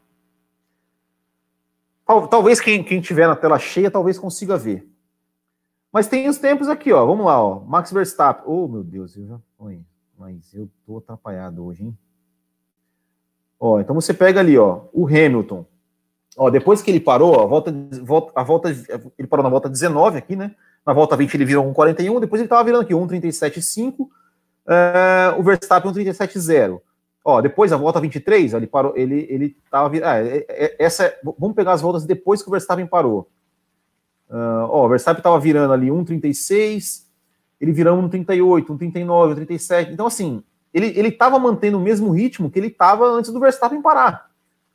[2.31, 4.89] Talvez quem, quem tiver na tela cheia, talvez consiga ver.
[5.93, 7.05] Mas tem os tempos aqui, ó.
[7.05, 7.61] Vamos lá, ó.
[7.61, 8.45] Max Verstappen.
[8.47, 9.41] Oh, meu Deus, eu já.
[9.59, 9.85] Oi,
[10.19, 11.99] mas eu tô atrapalhado hoje, hein?
[13.59, 15.65] Ó, então você pega ali, ó, o Hamilton.
[16.37, 17.75] Ó, depois que ele parou, ó, a volta,
[18.35, 18.71] a volta,
[19.19, 20.55] ele parou na volta 19 aqui, né?
[20.85, 24.09] Na volta 20 ele virou um 41, depois ele tava virando aqui 1,37,5,
[24.67, 26.81] é, o Verstappen 1,37,0.
[27.25, 31.55] Ó, depois a volta 23, ele parou, ele, ele tava, ah, é, é, essa, vamos
[31.55, 33.29] pegar as voltas depois que o Verstappen parou.
[34.31, 37.08] Uh, ó, o Verstappen estava virando ali 1,36,
[37.61, 39.93] ele virando 1,38, 1,39, 1,37.
[39.93, 40.43] Então, assim,
[40.73, 44.29] ele estava mantendo o mesmo ritmo que ele estava antes do Verstappen parar.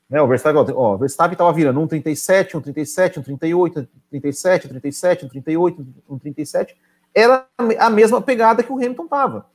[0.10, 6.76] Né, o Verstappen, ó, o Verstappen estava virando 1,37, 1,37, 1,38, 1,37, 1,37, 1,38, 1,37.
[7.16, 7.48] Era
[7.80, 9.46] a mesma pegada que o Hamilton estava.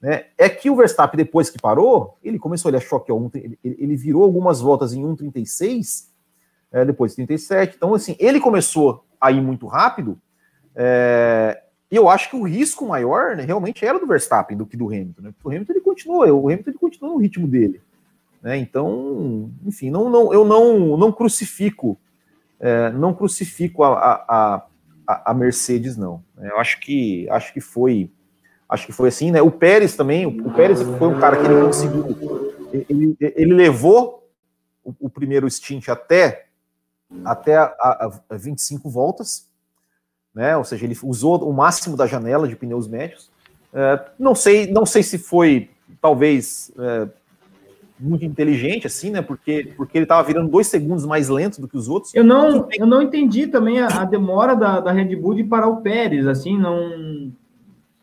[0.00, 0.26] Né?
[0.38, 3.96] É que o Verstappen, depois que parou, ele começou, ele achou que ó, ele, ele
[3.96, 6.06] virou algumas voltas em 1,36,
[6.72, 7.76] é, depois de 37.
[7.76, 10.18] Então, assim, ele começou a ir muito rápido,
[10.74, 14.76] é, e eu acho que o risco maior né, realmente era do Verstappen do que
[14.76, 15.22] do Hamilton.
[15.22, 15.34] Né?
[15.42, 17.82] O Hamilton ele continua, o Hamilton ele continua no ritmo dele.
[18.40, 18.58] Né?
[18.58, 21.98] Então, enfim, não, não, eu não, não crucifico,
[22.60, 24.66] é, não crucifico a, a,
[25.26, 26.22] a, Mercedes, não.
[26.40, 28.10] Eu acho que acho que foi,
[28.68, 29.42] acho que foi assim, né?
[29.42, 34.30] O Pérez também, o Pérez foi um cara que ele conseguiu, ele, ele levou
[34.84, 36.46] o, o primeiro stint até
[37.24, 39.49] até a, a 25 voltas
[40.40, 40.56] né?
[40.56, 43.30] Ou seja, ele usou o máximo da janela de pneus médios.
[43.74, 45.68] É, não sei, não sei se foi
[46.00, 47.08] talvez é,
[47.98, 49.20] muito inteligente assim, né?
[49.20, 52.14] Porque porque ele estava virando dois segundos mais lento do que os outros.
[52.14, 55.68] Eu não, eu não entendi também a, a demora da, da, Red Bull de parar
[55.68, 57.30] o Pérez, assim, não.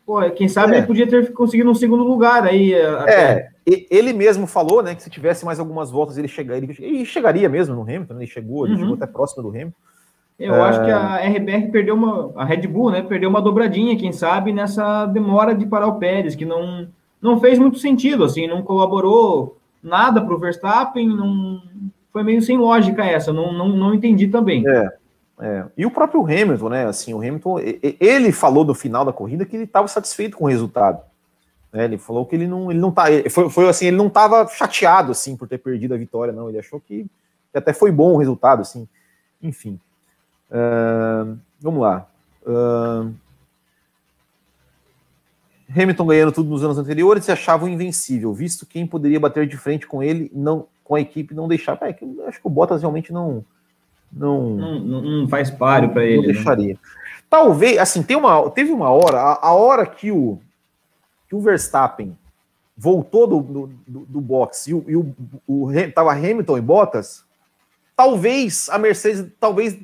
[0.06, 0.78] Pô, quem sabe é.
[0.78, 2.72] ele podia ter conseguido um segundo lugar aí.
[2.72, 3.50] É, até.
[3.66, 7.48] É, ele mesmo falou, né, que se tivesse mais algumas voltas ele chegaria, ele, chegaria
[7.48, 8.80] mesmo no Hamilton, né, ele chegou, ele uhum.
[8.80, 9.74] chegou até próximo do Hamilton.
[10.38, 10.60] Eu é...
[10.60, 12.32] acho que a RBR perdeu uma.
[12.36, 13.02] A Red Bull, né?
[13.02, 16.88] Perdeu uma dobradinha, quem sabe, nessa demora de parar o Pérez, que não,
[17.20, 21.60] não fez muito sentido, assim, não colaborou nada para o Verstappen, não.
[22.12, 24.66] Foi meio sem lógica essa, não, não, não entendi também.
[24.66, 24.88] É,
[25.40, 25.64] é.
[25.76, 26.86] E o próprio Hamilton, né?
[26.86, 27.58] Assim, o Hamilton,
[28.00, 31.02] ele falou no final da corrida que ele estava satisfeito com o resultado.
[31.70, 34.48] Né, ele falou que ele não, ele não tá, foi, foi assim, ele não estava
[34.48, 36.48] chateado assim por ter perdido a vitória, não.
[36.48, 37.04] Ele achou que,
[37.52, 38.88] que até foi bom o resultado, assim.
[39.42, 39.78] Enfim.
[40.50, 42.06] Uh, vamos lá.
[42.42, 43.14] Uh,
[45.70, 49.86] Hamilton ganhando tudo nos anos anteriores se achava invencível, visto quem poderia bater de frente
[49.86, 51.78] com ele, não com a equipe não deixar.
[51.82, 53.44] É, acho que o Bottas realmente não
[54.10, 56.16] não não, não faz páreo para ele.
[56.16, 56.32] Não né?
[56.32, 56.74] deixaria.
[56.74, 56.80] Né?
[57.28, 60.40] Talvez, assim, tem uma, teve uma hora, a, a, hora que o
[61.28, 62.16] que o Verstappen
[62.74, 63.40] voltou do,
[63.86, 65.14] do, do, boxe e, o, e o,
[65.46, 67.22] o, tava Hamilton e Bottas,
[67.94, 69.76] talvez a Mercedes, talvez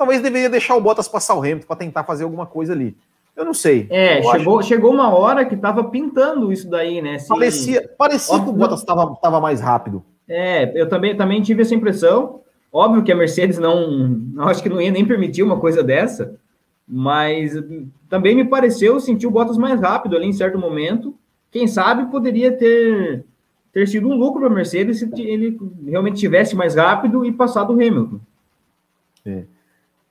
[0.00, 2.96] talvez deveria deixar o Bottas passar o Hamilton para tentar fazer alguma coisa ali.
[3.36, 3.86] Eu não sei.
[3.90, 7.18] É, chegou, chegou uma hora que estava pintando isso daí, né?
[7.18, 7.28] Se...
[7.28, 10.02] Parecia, parecia Óbvio, que o Bottas estava mais rápido.
[10.26, 12.40] É, eu também, também tive essa impressão.
[12.72, 16.34] Óbvio que a Mercedes não, não acho que não ia nem permitir uma coisa dessa,
[16.88, 17.52] mas
[18.08, 21.14] também me pareceu sentir o Bottas mais rápido ali em certo momento.
[21.50, 23.26] Quem sabe poderia ter,
[23.70, 27.74] ter sido um lucro para a Mercedes se ele realmente tivesse mais rápido e passado
[27.74, 28.18] o Hamilton.
[29.26, 29.44] É.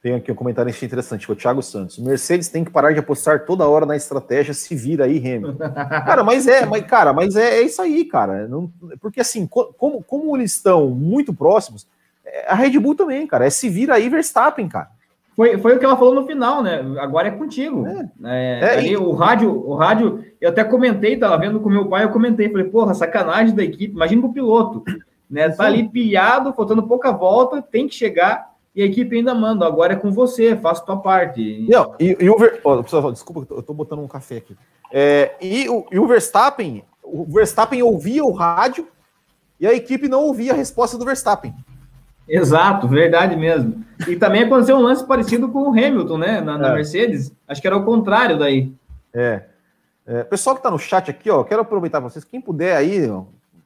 [0.01, 1.99] Tem aqui um comentário interessante, o Thiago Santos.
[1.99, 5.57] Mercedes tem que parar de apostar toda hora na estratégia, se vira aí, Hamilton.
[6.05, 8.47] cara, mas é, mas, cara, mas é, é isso aí, cara.
[8.47, 11.85] Não, porque assim, como, como eles estão muito próximos,
[12.25, 14.89] é, a Red Bull também, cara, é se vira aí Verstappen, cara.
[15.35, 16.79] Foi, foi o que ela falou no final, né?
[16.99, 17.85] Agora é contigo.
[17.85, 18.09] É.
[18.23, 18.97] É, é ali, e...
[18.97, 22.65] o rádio, o rádio, eu até comentei, tava vendo com meu pai, eu comentei, falei,
[22.65, 24.81] porra, sacanagem da equipe, imagina o piloto,
[25.29, 25.49] né?
[25.49, 28.48] Tá ali pilhado, faltando pouca volta, tem que chegar
[28.79, 31.67] e a equipe ainda manda, agora é com você, faça tua parte.
[31.69, 32.61] Não, e, e o Ver...
[32.63, 34.55] oh, desculpa, eu tô botando um café aqui.
[34.89, 38.87] É, e, o, e o Verstappen, o Verstappen ouvia o rádio
[39.59, 41.53] e a equipe não ouvia a resposta do Verstappen.
[42.25, 43.83] Exato, verdade mesmo.
[44.07, 46.39] E também aconteceu um lance parecido com o Hamilton, né?
[46.39, 46.75] Na, na é.
[46.75, 47.33] Mercedes.
[47.45, 48.71] Acho que era o contrário daí.
[49.13, 49.43] É.
[50.07, 50.23] é.
[50.23, 53.23] Pessoal que tá no chat aqui, ó, quero aproveitar para vocês, quem puder aí, ó,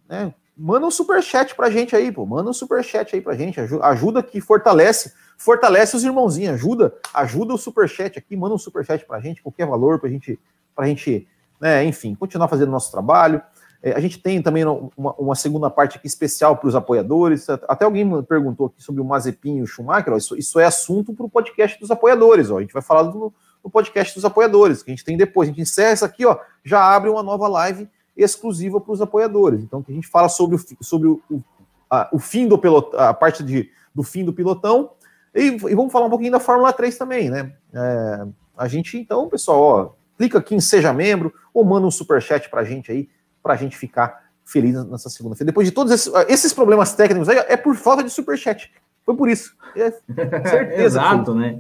[0.10, 2.26] né, manda um superchat pra gente aí, pô.
[2.26, 3.60] Manda um superchat aí pra gente.
[3.60, 6.54] Ajuda que fortalece, fortalece os irmãozinhos.
[6.54, 10.39] Ajuda, ajuda o superchat aqui, manda um superchat pra gente, qualquer valor pra gente,
[10.76, 11.28] pra gente,
[11.60, 13.42] né, enfim, continuar fazendo nosso trabalho.
[13.82, 17.50] É, a gente tem também uma, uma segunda parte aqui especial para os apoiadores.
[17.50, 20.13] Até alguém perguntou aqui sobre o Mazepin e o Schumacher.
[20.13, 22.50] Ó, isso, isso é assunto para o podcast dos apoiadores.
[22.50, 22.60] Ó.
[22.60, 25.50] A gente vai falar do, do podcast dos apoiadores, que a gente tem depois.
[25.50, 29.62] A gente encerra isso aqui, ó, já abre uma nova live exclusiva para os apoiadores.
[29.63, 31.43] Então, que a gente fala sobre o, sobre o, o,
[31.89, 34.91] a, o fim do pelotão, a parte de, do fim do pilotão,
[35.34, 37.54] e, e, vamos falar um pouquinho da Fórmula 3 também, né?
[37.73, 42.49] É, a gente, então, pessoal, ó, clica aqui em Seja Membro, ou manda um superchat
[42.49, 43.10] para a gente aí,
[43.41, 45.52] para a gente ficar feliz nessa segunda-feira.
[45.52, 48.71] Depois de todos esses, esses, problemas técnicos aí, é por falta de superchat.
[49.04, 49.56] Foi por isso.
[49.76, 49.91] É,
[50.47, 50.84] certeza.
[50.84, 51.60] Exato, né?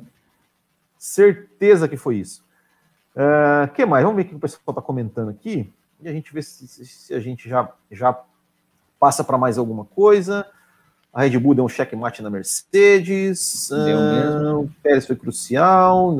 [0.97, 2.45] Certeza que foi isso.
[3.15, 4.03] O uh, que mais?
[4.03, 5.71] Vamos ver o que o pessoal está comentando aqui
[6.03, 8.19] e a gente vê se, se a gente já, já
[8.99, 10.45] passa para mais alguma coisa.
[11.13, 13.69] A Red Bull deu um checkmate na Mercedes.
[13.71, 14.61] Mesmo.
[14.61, 16.15] O Pérez foi crucial.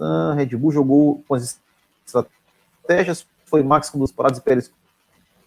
[0.00, 1.60] A Red Bull jogou com as
[2.06, 3.26] estratégias.
[3.44, 4.72] Foi Max com duas paradas e Pérez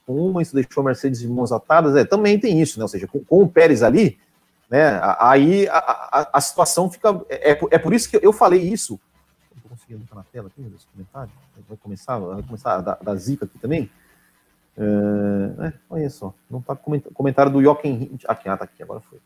[0.05, 0.41] com uma.
[0.41, 1.95] Isso deixou a Mercedes de mãos atadas.
[1.95, 2.83] É, também tem isso, né?
[2.83, 4.19] Ou seja, com, com o Pérez ali,
[4.69, 4.99] né?
[5.19, 7.21] Aí a, a, a situação fica.
[7.29, 8.99] É, é por isso que eu falei isso
[9.89, 11.31] conseguindo botar na tela aqui, esse comentário?
[11.67, 13.89] Vai começar, vai começar a da, zica aqui também.
[14.77, 19.19] É, é, olha só, não tá comentário do Jochen aqui, ah, tá aqui, agora foi.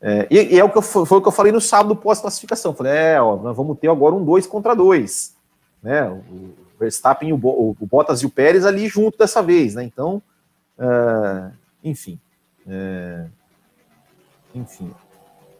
[0.00, 2.74] É, e, e, é o que eu, foi o que eu falei no sábado pós-classificação.
[2.74, 5.36] Falei, é, ó, nós vamos ter agora um 2 contra 2.
[5.82, 6.08] né?
[6.08, 9.82] O Verstappen, o, o Bottas e o Pérez ali junto dessa vez, né?
[9.82, 10.22] Então,
[10.78, 11.52] uh,
[11.82, 12.20] enfim.
[12.64, 13.28] Uh,
[14.54, 14.94] enfim.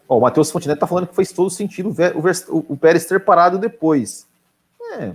[0.08, 1.94] Ó, o Matheus Fontenette tá falando que fez todo sentido
[2.48, 4.26] o, o, Pérez ter parado depois.
[4.94, 5.14] É.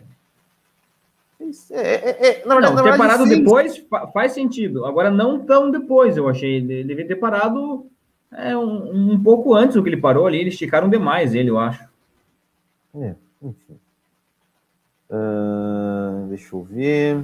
[1.71, 3.39] É, é, é, na verdade, não, ter parado fez...
[3.39, 4.85] depois faz sentido.
[4.85, 6.57] Agora, não tão depois, eu achei.
[6.57, 7.87] Ele devia ter parado
[8.31, 10.39] é, um, um pouco antes do que ele parou ali.
[10.39, 11.83] Eles esticaram demais ele, eu acho.
[12.95, 13.79] É, enfim.
[15.09, 17.21] Uh, deixa eu ver.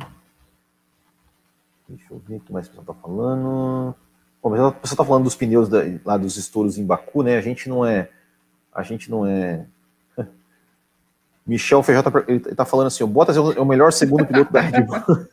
[1.88, 3.96] Deixa eu ver o que mais o pessoal tá falando.
[4.42, 7.38] Bom, mas a pessoa tá falando dos pneus da, lá dos estouros em Baku, né?
[7.38, 8.10] A gente não é.
[8.74, 9.66] A gente não é.
[11.46, 14.26] Michel Feijó tá, ele tá falando assim: o Bottas é o, é o melhor segundo
[14.26, 15.28] piloto da Red Bull.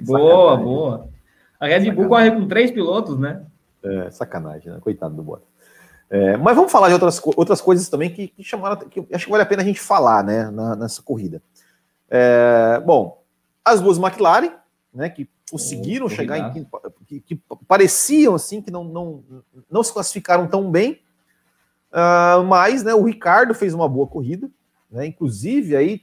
[0.02, 1.08] boa, boa.
[1.60, 3.44] A Red Bull corre com três pilotos, né?
[3.82, 4.78] É, sacanagem, né?
[4.80, 5.46] Coitado do Bottas.
[6.10, 9.30] É, mas vamos falar de outras, outras coisas também que, que chamaram, que acho que
[9.30, 11.42] vale a pena a gente falar, né, na, nessa corrida.
[12.08, 13.22] É, bom,
[13.62, 14.52] as duas McLaren,
[14.92, 16.66] né, que conseguiram oh, chegar em
[17.06, 19.24] que, que, pareciam assim que não, não,
[19.70, 21.00] não se classificaram tão bem,
[21.92, 24.50] uh, mas né, o Ricardo fez uma boa corrida,
[24.90, 26.02] né, inclusive aí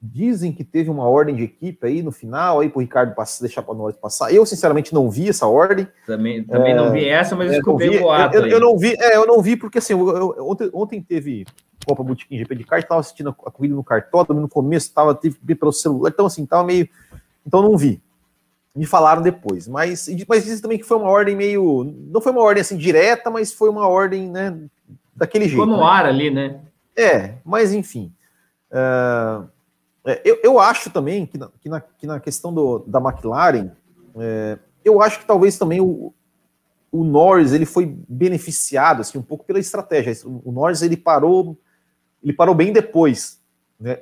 [0.00, 3.44] dizem que teve uma ordem de equipe aí no final aí para o Ricardo passar,
[3.44, 4.32] deixar para nós passar.
[4.32, 5.88] Eu sinceramente não vi essa ordem.
[6.06, 8.36] Também, também é, não vi essa, mas é, escutei o boato.
[8.36, 11.02] Eu, eu, eu, não vi, é, eu não vi porque assim eu, eu, ontem, ontem
[11.02, 11.44] teve
[11.84, 15.36] Copa Botequim GP de kart, estava assistindo a corrida no cartódromo, no começo estava teve
[15.36, 16.88] que ver pelo celular, então assim, estava meio.
[17.46, 18.00] Então não vi.
[18.78, 21.82] Me falaram depois, mas, mas dizem também que foi uma ordem meio.
[22.12, 24.56] Não foi uma ordem assim direta, mas foi uma ordem, né?
[25.16, 25.58] Daquele jeito.
[25.58, 25.82] Foi no né?
[25.82, 26.60] ar ali, né?
[26.96, 28.12] É, mas enfim.
[28.70, 29.48] Uh,
[30.24, 33.72] eu, eu acho também que na, que na, que na questão do, da McLaren,
[34.16, 36.14] é, eu acho que talvez também o,
[36.92, 40.14] o Norris ele foi beneficiado assim um pouco pela estratégia.
[40.24, 41.58] O Norris ele parou
[42.22, 43.40] ele parou bem depois,
[43.78, 43.98] né,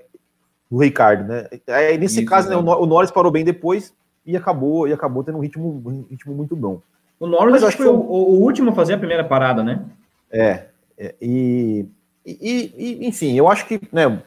[0.71, 1.49] do Ricardo, né?
[1.67, 3.95] Aí, nesse Isso, caso, né, o Norris parou bem depois
[4.27, 6.81] e acabou e acabou tendo um ritmo, um ritmo muito bom.
[7.19, 9.85] O Norris acho que foi, o, o, último a fazer a primeira parada, né?
[10.31, 10.67] É,
[10.99, 11.87] é e,
[12.27, 14.21] e, e, enfim, eu acho que, né,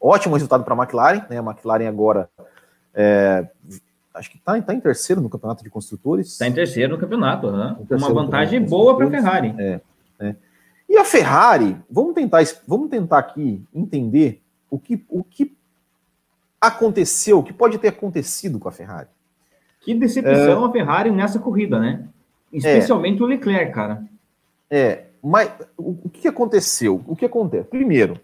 [0.00, 1.38] ótimo resultado para a McLaren, né?
[1.38, 2.28] A McLaren agora
[2.94, 3.46] é,
[4.14, 6.28] acho que está tá em terceiro no campeonato de construtores.
[6.28, 7.76] Está em terceiro no campeonato, né?
[7.90, 9.54] Uma vantagem boa para a Ferrari.
[9.58, 9.80] É,
[10.20, 10.34] é.
[10.88, 14.40] E a Ferrari, vamos tentar, vamos tentar aqui entender
[14.70, 15.56] o que, o que
[16.60, 19.08] aconteceu, o que pode ter acontecido com a Ferrari.
[19.86, 20.68] Que decepção é...
[20.68, 22.08] a Ferrari nessa corrida, né?
[22.52, 23.24] Especialmente é...
[23.24, 24.04] o Leclerc, cara.
[24.68, 27.04] É, mas o, o, que aconteceu?
[27.06, 27.68] O que acontece?
[27.68, 28.20] Primeiro,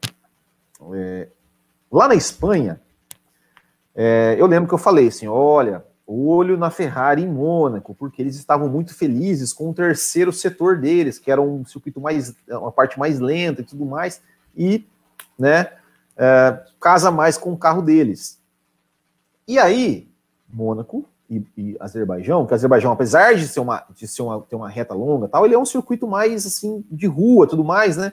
[0.93, 1.29] é,
[1.91, 2.81] lá na Espanha,
[3.95, 8.35] é, eu lembro que eu falei assim: olha, olho na Ferrari em Mônaco, porque eles
[8.35, 12.99] estavam muito felizes com o terceiro setor deles, que era um circuito mais, uma parte
[12.99, 14.21] mais lenta e tudo mais,
[14.57, 14.85] e,
[15.39, 15.71] né,
[16.17, 18.43] é, casa mais com o carro deles.
[19.47, 20.09] E aí,
[20.53, 24.69] Mônaco e, e Azerbaijão, que Azerbaijão, apesar de ser uma, de ser uma, ter uma
[24.69, 28.13] reta longa, tal, ele é um circuito mais assim de rua, tudo mais, né?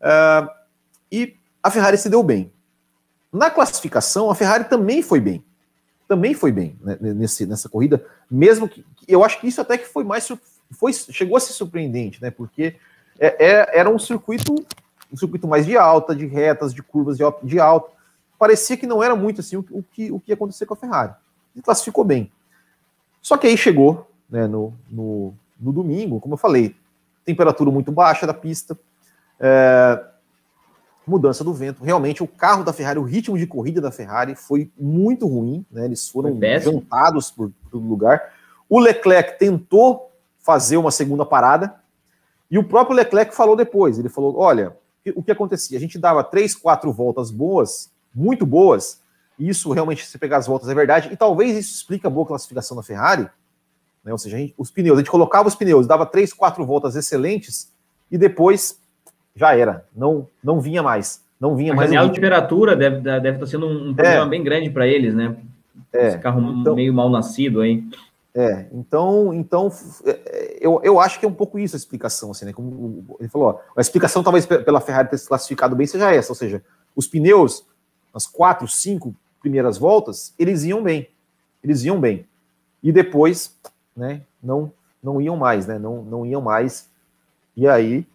[0.00, 0.48] Uh,
[1.10, 2.52] e a Ferrari se deu bem.
[3.32, 5.44] Na classificação, a Ferrari também foi bem
[6.12, 9.86] também foi bem né, nesse, nessa corrida, mesmo que eu acho que isso até que
[9.86, 10.30] foi mais
[10.70, 12.30] foi chegou a ser surpreendente, né?
[12.30, 12.76] Porque
[13.18, 14.54] é, é, era um circuito
[15.10, 17.90] um circuito mais de alta, de retas, de curvas de, de alta.
[18.38, 20.76] Parecia que não era muito assim o, o que o que ia acontecer com a
[20.76, 21.14] Ferrari.
[21.56, 22.30] E classificou bem.
[23.22, 26.74] Só que aí chegou, né, no, no, no domingo, como eu falei,
[27.24, 28.76] temperatura muito baixa da pista.
[29.38, 30.04] É,
[31.06, 31.82] mudança do vento.
[31.82, 35.84] Realmente, o carro da Ferrari, o ritmo de corrida da Ferrari foi muito ruim, né?
[35.84, 38.32] Eles foram jantados por, por lugar.
[38.68, 41.74] O Leclerc tentou fazer uma segunda parada,
[42.50, 44.76] e o próprio Leclerc falou depois: ele falou: olha,
[45.14, 45.76] o que acontecia?
[45.76, 49.00] A gente dava três, quatro voltas boas, muito boas,
[49.48, 52.76] isso realmente, se pegar as voltas, é verdade, e talvez isso explique a boa classificação
[52.76, 53.28] da Ferrari.
[54.04, 54.12] Né?
[54.12, 57.72] Ou seja, gente, os pneus, a gente colocava os pneus, dava três, quatro voltas excelentes,
[58.10, 58.80] e depois
[59.34, 61.22] já era, não, não vinha mais.
[61.40, 61.92] Não vinha a mais.
[61.92, 64.28] A temperatura deve, deve estar sendo um problema é.
[64.28, 65.36] bem grande para eles, né?
[65.92, 66.08] É.
[66.08, 67.84] Esse carro então, meio mal nascido aí.
[68.34, 69.70] É, então, então
[70.06, 72.52] é, eu, eu acho que é um pouco isso a explicação, assim, né?
[72.52, 76.32] Como ele falou, ó, a explicação talvez pela Ferrari ter se classificado bem seja essa,
[76.32, 76.62] ou seja,
[76.96, 77.66] os pneus,
[78.14, 81.08] nas quatro, cinco primeiras voltas, eles iam bem,
[81.62, 82.24] eles iam bem,
[82.82, 83.54] e depois,
[83.94, 84.72] né, não,
[85.02, 86.88] não iam mais, né, não, não iam mais,
[87.56, 88.06] e aí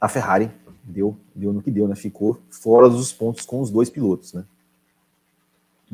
[0.00, 0.50] a Ferrari
[0.84, 1.94] deu, deu no que deu, né?
[1.94, 4.44] Ficou fora dos pontos com os dois pilotos, né?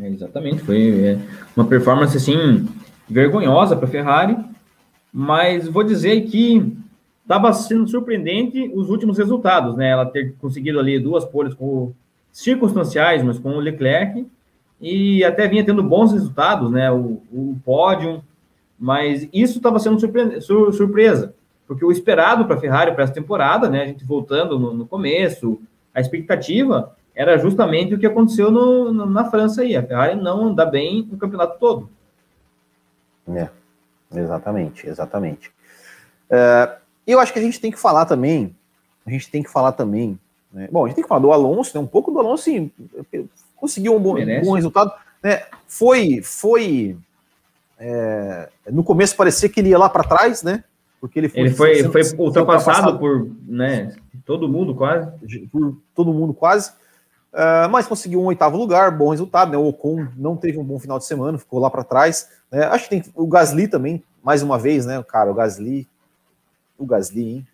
[0.00, 1.18] É, exatamente, foi é,
[1.56, 2.66] uma performance assim
[3.08, 4.36] vergonhosa para a Ferrari,
[5.12, 6.76] mas vou dizer que
[7.22, 9.90] estava sendo surpreendente os últimos resultados, né?
[9.90, 11.92] Ela ter conseguido ali duas poles com
[12.32, 14.26] circunstanciais, mas com o Leclerc,
[14.80, 16.90] e até vinha tendo bons resultados, né?
[16.90, 18.22] O, o pódio,
[18.78, 21.34] mas isso estava sendo surpre sur surpresa,
[21.66, 23.82] porque o esperado para a Ferrari para essa temporada, né?
[23.82, 25.60] A gente voltando no, no, começo,
[25.94, 29.76] a expectativa era justamente o que aconteceu no, no, na França aí.
[29.76, 31.90] A Ferrari não anda bem no campeonato todo.
[33.28, 33.48] É,
[34.14, 35.52] exatamente, exatamente.
[36.30, 36.76] É,
[37.06, 38.56] eu acho que a gente tem que falar também,
[39.06, 40.18] a gente tem que falar também,
[40.52, 40.68] né?
[40.70, 41.82] Bom, a gente tem que falar do Alonso, né?
[41.82, 42.70] Um pouco do Alonso, sim,
[43.56, 44.92] conseguiu um bom, um bom resultado.
[45.22, 45.42] Né?
[45.66, 46.96] Foi, foi
[47.78, 50.62] é, no começo parecia que ele ia lá para trás, né?
[51.00, 53.96] Porque ele foi, ele foi, sendo, foi ultrapassado, ultrapassado por né,
[54.26, 55.10] todo mundo quase.
[55.50, 56.72] Por todo mundo quase.
[57.32, 59.56] Uh, mas conseguiu um oitavo lugar, bom resultado, né?
[59.56, 62.28] O Ocon não teve um bom final de semana, ficou lá para trás.
[62.50, 62.64] Né?
[62.64, 65.02] Acho que tem o Gasly também, mais uma vez, né?
[65.08, 65.88] Cara, o Gasly.
[66.76, 67.46] O Gasly, hein?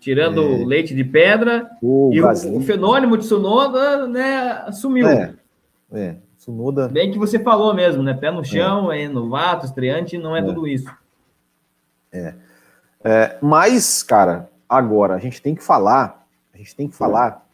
[0.00, 0.64] Tirando é.
[0.64, 1.70] leite de pedra.
[1.82, 5.08] O e o, o, fenômeno de Sunoda, né, sumiu.
[5.08, 5.34] É,
[5.92, 6.16] é.
[6.36, 6.88] Sunoda.
[6.88, 8.14] Bem que você falou mesmo, né?
[8.14, 10.90] Pé no chão, é, é novato, estreante, não é, é, tudo isso.
[12.12, 12.34] É.
[13.04, 13.38] é.
[13.42, 16.24] Mas, cara, agora a gente tem que falar,
[16.54, 17.44] a gente tem que falar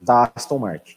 [0.00, 0.96] da Aston Martin.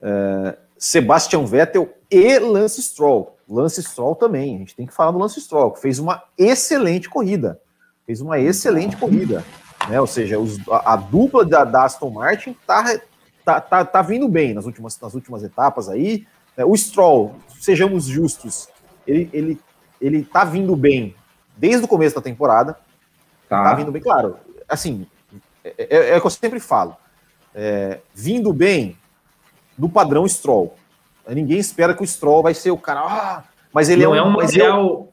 [0.00, 3.36] É, Sebastian Vettel e Lance Stroll.
[3.48, 7.08] Lance Stroll também, a gente tem que falar do Lance Stroll, que fez uma excelente
[7.08, 7.60] corrida.
[8.06, 9.44] Fez uma excelente corrida.
[9.88, 10.00] Né?
[10.00, 12.98] Ou seja, os, a, a, dupla da, da Aston Martin está
[13.44, 16.26] tá, tá, tá vindo bem nas últimas, nas últimas etapas aí.
[16.56, 18.68] É, o Stroll, sejamos justos,
[19.06, 19.60] ele, ele,
[20.00, 21.14] ele tá vindo bem
[21.56, 22.78] desde o começo da temporada.
[23.48, 24.36] Tá, tá vindo bem, claro.
[24.68, 25.06] Assim,
[25.64, 26.96] é, é, é o que eu sempre falo.
[27.54, 28.96] É, vindo bem
[29.78, 30.74] no padrão Stroll.
[31.28, 33.00] Ninguém espera que o Stroll vai ser o cara.
[33.00, 35.12] Ah, mas ele não é um, é um material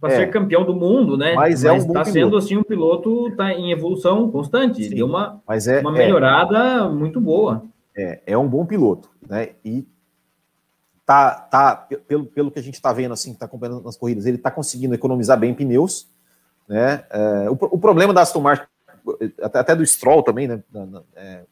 [0.00, 1.34] para é, ser campeão do mundo, né?
[1.34, 4.84] Mas, é é um está sendo assim um piloto tá em evolução constante.
[4.84, 7.64] Sim, deu uma, mas é, uma melhorada é, muito boa.
[7.96, 9.50] É, é um bom piloto, né?
[9.64, 9.86] E
[11.04, 14.36] tá, tá pelo, pelo que a gente está vendo assim, está acompanhando nas corridas, ele
[14.36, 16.08] está conseguindo economizar bem pneus,
[16.68, 17.04] né?
[17.10, 18.66] É, o, o, problema da Aston Martin,
[19.40, 20.62] até, até do Stroll também, né?
[20.70, 21.44] Na, na, é,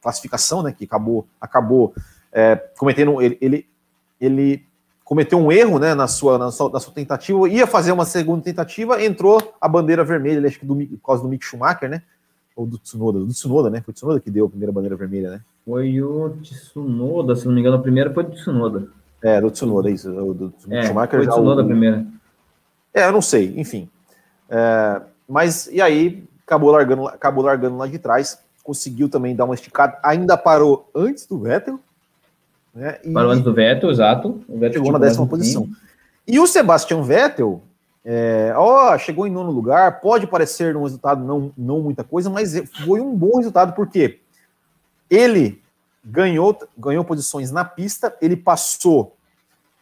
[0.00, 0.72] classificação, né?
[0.72, 1.94] Que acabou, acabou
[2.32, 3.68] é, cometendo ele, ele,
[4.20, 4.66] ele
[5.08, 8.42] cometeu um erro né, na, sua, na, sua, na sua tentativa, ia fazer uma segunda
[8.42, 12.02] tentativa, entrou a bandeira vermelha, acho que do, por causa do Mick Schumacher, né?
[12.54, 13.80] Ou do Tsunoda, do Tsunoda, né?
[13.80, 15.40] Foi o Tsunoda que deu a primeira bandeira vermelha, né?
[15.64, 18.88] Foi o Tsunoda, se não me engano, a primeira foi do Tsunoda.
[19.22, 20.10] É, do Tsunoda, isso.
[20.10, 22.06] O do é, Schumacher foi o Tsunoda a primeira.
[22.92, 23.88] É, eu não sei, enfim.
[24.50, 29.54] É, mas, e aí, acabou largando, acabou largando lá de trás, conseguiu também dar uma
[29.54, 31.80] esticada, ainda parou antes do Vettel,
[32.78, 33.00] né?
[33.02, 34.40] E Parou antes do Vettel, exato.
[34.48, 35.68] O Vettel chegou na décima posição.
[36.26, 37.60] E o Sebastian Vettel,
[38.04, 42.54] é, ó, chegou em nono lugar, pode parecer um resultado não, não muita coisa, mas
[42.84, 44.20] foi um bom resultado, porque
[45.10, 45.60] ele
[46.04, 49.16] ganhou, ganhou posições na pista, ele passou,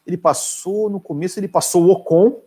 [0.06, 2.40] ele passou no começo, ele passou o Ocon,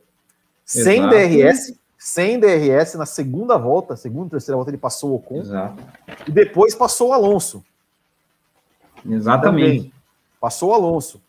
[0.67, 0.83] Exato.
[0.83, 5.83] sem DRS, sem DRS, na segunda volta, segunda, terceira volta, ele passou o Ocon, Exato.
[6.27, 7.63] e depois passou o Alonso.
[9.05, 9.77] Exatamente.
[9.77, 9.98] Também.
[10.39, 11.21] Passou o Alonso.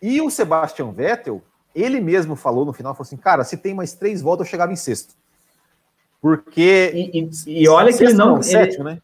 [0.00, 1.42] E o Sebastian Vettel,
[1.74, 4.72] ele mesmo falou no final, falou assim, cara, se tem mais três voltas, eu chegava
[4.72, 5.14] em sexto.
[6.20, 6.92] Porque...
[6.94, 8.36] E, e, e olha que ele não...
[8.36, 8.98] Ele, sétimo, né?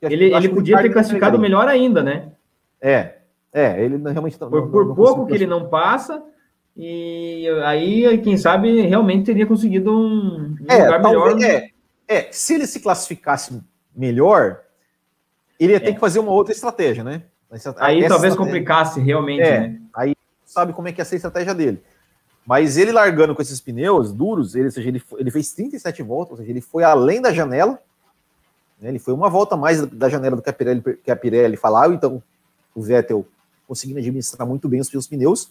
[0.00, 2.32] Ele, ele podia ter classificado melhor ainda, né?
[2.80, 3.18] É,
[3.52, 4.40] é, ele realmente...
[4.40, 6.22] Não, por, por não, pouco que ele não passa,
[6.76, 11.42] e aí, quem sabe, realmente teria conseguido um, um é, lugar melhor.
[11.42, 11.70] É,
[12.08, 13.60] é, se ele se classificasse
[13.94, 14.62] melhor,
[15.60, 15.92] ele ia ter é.
[15.92, 17.22] que fazer uma outra estratégia, né?
[17.78, 19.80] Aí talvez complicasse realmente, é, né?
[19.94, 21.82] Aí sabe como é que ia ser a estratégia dele.
[22.46, 26.32] Mas ele largando com esses pneus duros, ele, ou seja, ele, ele fez 37 voltas,
[26.32, 27.78] ou seja, ele foi além da janela,
[28.80, 28.88] né?
[28.88, 31.94] ele foi uma volta mais da janela do que a Pirelli, que a Pirelli falava,
[31.94, 32.22] então
[32.74, 33.24] o Vettel
[33.68, 35.50] conseguindo administrar muito bem os seus pneus.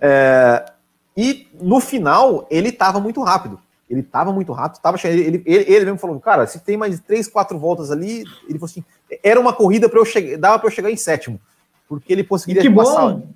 [0.00, 0.72] É,
[1.16, 3.60] e no final, ele estava muito rápido.
[3.94, 7.28] Ele estava muito rápido, tava, ele, ele, ele mesmo falou, cara, se tem mais três,
[7.28, 8.84] quatro voltas ali, ele falou assim,
[9.22, 11.40] era uma corrida para eu chegar, dava para eu chegar em sétimo,
[11.88, 13.12] porque ele conseguiria que passar.
[13.12, 13.28] Bom.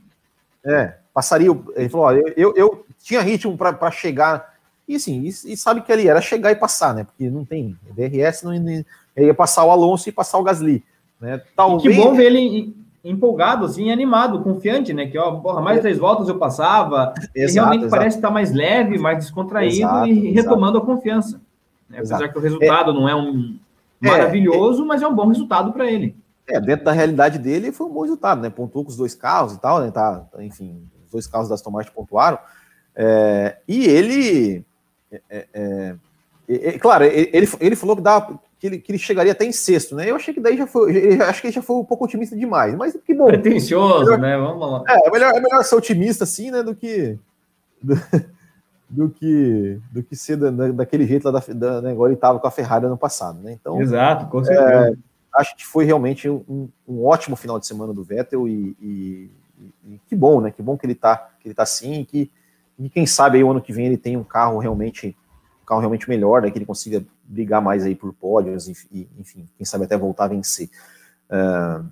[0.65, 1.49] É, passaria.
[1.77, 4.55] Ele falou: olha, eu, eu tinha ritmo para chegar.
[4.87, 7.05] E assim, e, e, sabe que ali era chegar e passar, né?
[7.05, 8.55] Porque não tem DRS, não,
[9.17, 10.83] ia passar o Alonso e passar o Gasly.
[11.21, 11.43] Né?
[11.55, 11.85] Talvez...
[11.85, 12.75] E que bom ver ele
[13.11, 15.07] empolgado, assim, animado, confiante, né?
[15.07, 17.15] Que, ó, porra, mais três voltas eu passava.
[17.17, 17.97] Exato, ele realmente exato.
[17.97, 21.41] parece estar mais leve, mais descontraído exato, e retomando a confiança.
[21.89, 21.99] Né?
[21.99, 23.57] Apesar que o resultado é, não é um
[24.03, 26.15] é, maravilhoso, é, mas é um bom resultado para ele.
[26.47, 28.51] É, dentro da realidade dele foi um bom resultado, né?
[28.51, 29.91] Pontuou com os dois carros e tal, né?
[29.91, 32.39] Tá, enfim, os dois carros da Aston Martin pontuaram.
[32.95, 34.65] É, e ele,
[35.11, 35.97] é, é, é,
[36.49, 39.95] é claro, ele, ele falou que dava, que ele, que ele chegaria até em sexto,
[39.95, 40.11] né?
[40.11, 42.75] Eu achei que daí já foi, acho que ele já foi um pouco otimista demais,
[42.75, 43.27] mas que bom.
[43.27, 44.37] Pretencioso, melhor, né?
[44.37, 44.85] Vamos lá.
[44.89, 47.17] É, é melhor, é melhor ser otimista assim, né, do que
[47.81, 47.95] do,
[48.91, 52.41] do que do que ser da, daquele jeito lá da, da né, agora ele estava
[52.41, 53.53] com a Ferrari ano passado, né?
[53.53, 54.91] Então, exato, com certeza.
[54.91, 54.95] É,
[55.35, 59.31] acho que foi realmente um, um, ótimo final de semana do Vettel e, e,
[59.87, 60.51] e, que bom, né?
[60.51, 62.31] Que bom que ele tá que ele tá assim, e que
[62.77, 65.17] e quem sabe aí o ano que vem ele tem um carro realmente
[65.63, 66.51] um carro realmente melhor, né?
[66.51, 70.29] Que ele consiga brigar mais aí por pódios, enfim, enfim quem sabe até voltar a
[70.29, 70.71] vencer.
[71.29, 71.87] Uh,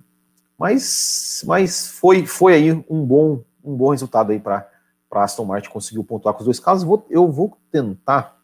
[0.57, 4.67] mas, mas foi, foi aí um bom, um bom resultado aí para
[5.11, 6.83] Aston Martin conseguiu pontuar com os dois carros.
[6.83, 8.41] Vou, eu vou tentar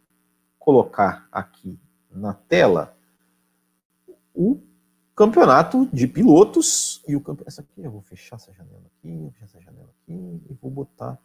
[0.59, 1.79] colocar aqui
[2.11, 2.95] na tela
[4.33, 4.61] o
[5.15, 7.49] campeonato de pilotos e o campeonato.
[7.49, 10.69] Essa aqui eu vou fechar essa janela aqui, vou fechar essa janela aqui e vou
[10.69, 11.17] botar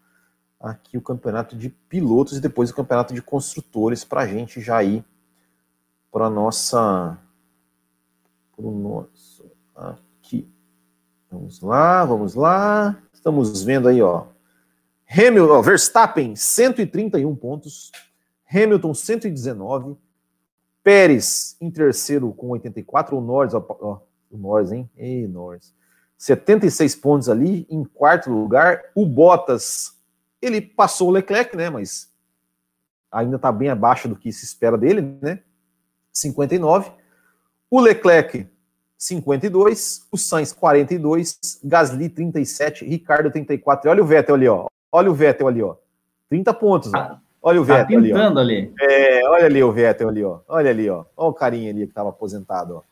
[0.59, 4.83] aqui o campeonato de pilotos e depois o campeonato de construtores para a gente já
[4.83, 5.05] ir
[6.11, 7.19] para nossa
[8.57, 10.51] para o nosso aqui.
[11.31, 13.01] Vamos lá, vamos lá.
[13.13, 14.27] Estamos vendo aí, ó.
[15.11, 17.91] Hamilton, Verstappen 131 pontos,
[18.53, 19.97] Hamilton 119,
[20.83, 24.01] Pérez em terceiro com 84, o Norris, ó, ó
[24.31, 24.91] o Norris, hein?
[24.97, 25.75] Ei, Norris.
[26.19, 29.97] 76 pontos ali, em quarto lugar, o Bottas,
[30.43, 32.13] ele passou o Leclerc, né, mas
[33.11, 35.41] ainda está bem abaixo do que se espera dele, né?
[36.19, 36.91] 59.
[37.71, 38.47] O Leclerc,
[38.97, 40.07] 52.
[40.11, 41.39] O Sainz, 42.
[41.65, 42.85] Gasly, 37.
[42.85, 43.89] Ricardo, 34.
[43.89, 44.67] E olha o Vettel ali, ó.
[44.91, 45.77] Olha o Vettel ali, ó.
[46.29, 46.95] 30 pontos.
[46.95, 48.75] Ah, olha o tá Vettel tá pintando ali, ali.
[48.81, 50.41] É, olha ali o Vettel ali, ó.
[50.49, 51.05] Olha ali, ó.
[51.17, 52.83] Olha o carinha ali que estava aposentado, ó.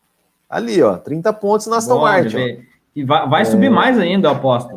[0.49, 0.97] Ali, ó.
[0.97, 2.63] 30 pontos na Aston Martin.
[2.95, 3.45] E vai, vai é...
[3.45, 4.73] subir mais ainda, eu aposto.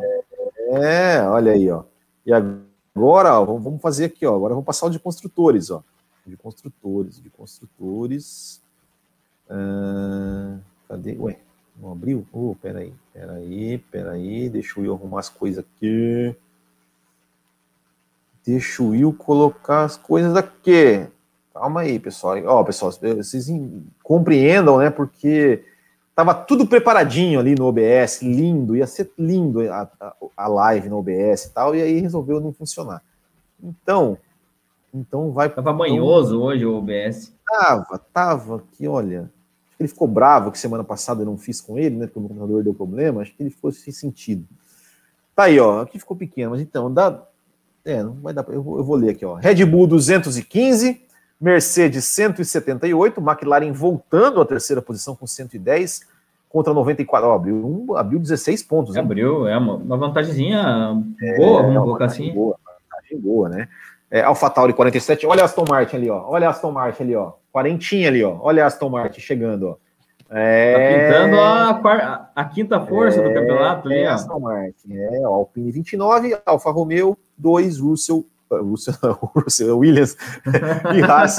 [0.73, 1.83] É, olha aí, ó.
[2.25, 4.35] E agora, ó, vamos fazer aqui, ó.
[4.35, 5.83] Agora vamos passar o de construtores, ó
[6.31, 8.61] de construtores, de construtores.
[9.49, 11.17] Uh, cadê?
[11.17, 11.37] Ué,
[11.77, 12.25] não abriu?
[12.31, 16.35] Oh, peraí, peraí, peraí, deixa eu arrumar as coisas aqui.
[18.45, 21.05] Deixa eu colocar as coisas aqui.
[21.53, 22.37] Calma aí, pessoal.
[22.45, 23.47] Ó, pessoal, vocês
[24.01, 24.89] compreendam, né?
[24.89, 25.63] Porque
[26.15, 30.97] tava tudo preparadinho ali no OBS, lindo, ia ser lindo a, a, a live no
[30.97, 33.03] OBS e tal, e aí resolveu não funcionar.
[33.61, 34.17] Então,
[34.93, 35.49] então vai.
[35.49, 37.33] Tava manhoso então, hoje o OBS.
[37.45, 39.21] Tava, tava, que olha.
[39.21, 42.05] Acho que ele ficou bravo que semana passada eu não fiz com ele, né?
[42.05, 43.21] Porque o computador deu problema.
[43.21, 44.45] Acho que ele ficou sem sentido.
[45.35, 45.81] Tá aí, ó.
[45.81, 47.23] Aqui ficou pequeno, mas então, dá.
[47.83, 48.53] É, não vai dar pra...
[48.53, 49.35] eu, vou, eu vou ler aqui, ó.
[49.35, 51.01] Red Bull 215,
[51.39, 56.01] Mercedes 178, McLaren voltando à terceira posição com 110
[56.47, 57.27] contra 94.
[57.27, 58.95] Ó, abriu, um, abriu 16 pontos.
[58.95, 59.01] Hein?
[59.01, 60.63] Abriu, é uma, uma vantagemzinha
[61.37, 62.31] boa, é, vamos colocar assim.
[62.33, 62.59] Boa,
[63.11, 63.67] vantagem boa, né?
[64.11, 65.25] É, AlphaTauri 47.
[65.25, 66.25] Olha a Aston Martin ali, ó.
[66.27, 67.31] Olha a Aston Martin ali, ó.
[67.49, 68.37] Quarentinha ali, ó.
[68.41, 69.77] Olha a Aston Martin chegando, ó.
[70.33, 71.09] É...
[71.09, 73.23] Tá pintando a, a, quinta força é...
[73.27, 74.13] do campeonato ali, é, ó.
[74.13, 78.95] Aston Martin, é, ó, Alpine 29, Alfa Romeo 2, Russell, uh, Russell,
[79.35, 80.15] Russell Williams
[80.95, 81.37] e Haas,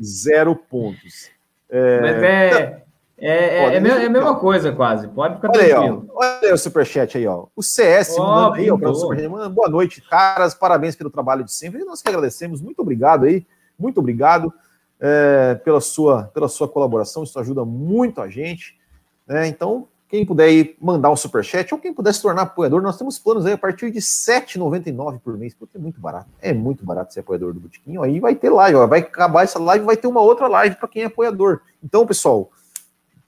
[0.00, 1.30] zero pontos.
[1.68, 2.00] É...
[2.00, 2.82] Mas é,
[3.26, 5.08] é, é, é, é, a mesma coisa, quase.
[5.08, 6.02] Pode ficar olha tranquilo.
[6.02, 7.46] Aí, ó, olha aí o superchat aí, ó.
[7.56, 10.54] O CS oh, mandando aí, ó, superchat, mandando, boa noite, caras.
[10.54, 11.80] Parabéns pelo trabalho de sempre.
[11.80, 12.60] E nós que agradecemos.
[12.60, 13.46] Muito obrigado aí.
[13.78, 14.52] Muito obrigado
[15.00, 17.22] é, pela, sua, pela sua colaboração.
[17.22, 18.78] Isso ajuda muito a gente.
[19.26, 19.48] Né?
[19.48, 23.18] Então, quem puder aí mandar um superchat ou quem puder se tornar apoiador, nós temos
[23.18, 26.28] planos aí a partir de R$ 7,99 por mês, porque é muito barato.
[26.40, 28.02] É muito barato ser apoiador do Botiquinho.
[28.02, 30.88] Aí vai ter live, ó, vai acabar essa live, vai ter uma outra live para
[30.88, 31.62] quem é apoiador.
[31.82, 32.50] Então, pessoal,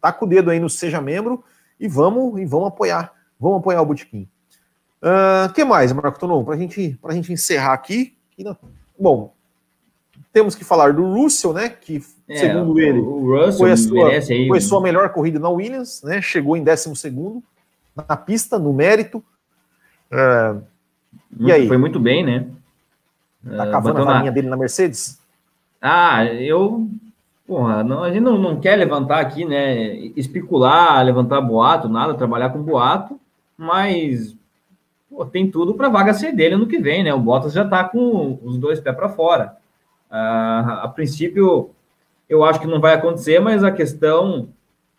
[0.07, 1.43] taca o dedo aí no Seja Membro
[1.81, 3.13] e vamos, e vamos apoiar.
[3.39, 4.29] Vamos apoiar o Botequim.
[5.03, 6.45] O uh, que mais, Marco Tonon?
[6.45, 8.17] Para gente, a gente encerrar aqui.
[8.99, 9.35] Bom,
[10.33, 11.69] temos que falar do Russell, né?
[11.69, 13.03] Que, é, segundo ele,
[13.57, 14.11] foi, a sua,
[14.49, 16.23] foi sua melhor corrida na Williams, né?
[16.23, 16.93] Chegou em 12
[18.09, 19.19] na pista, no mérito.
[20.11, 20.63] Uh,
[21.39, 21.67] e aí?
[21.67, 22.47] Foi muito bem, né?
[23.57, 25.19] Tá cavando a varinha dele na Mercedes?
[25.81, 26.89] Ah, eu
[27.47, 29.95] Porra, não, a gente não, não quer levantar aqui, né?
[30.17, 33.21] Especular, levantar boato, nada, trabalhar com boato,
[33.57, 34.37] mas
[35.09, 37.15] pô, tem tudo para vaga ser dele no que vem, né?
[37.15, 39.57] O Bottas já está com os dois pés para fora.
[40.11, 41.71] Ah, a princípio,
[42.29, 44.49] eu acho que não vai acontecer, mas a questão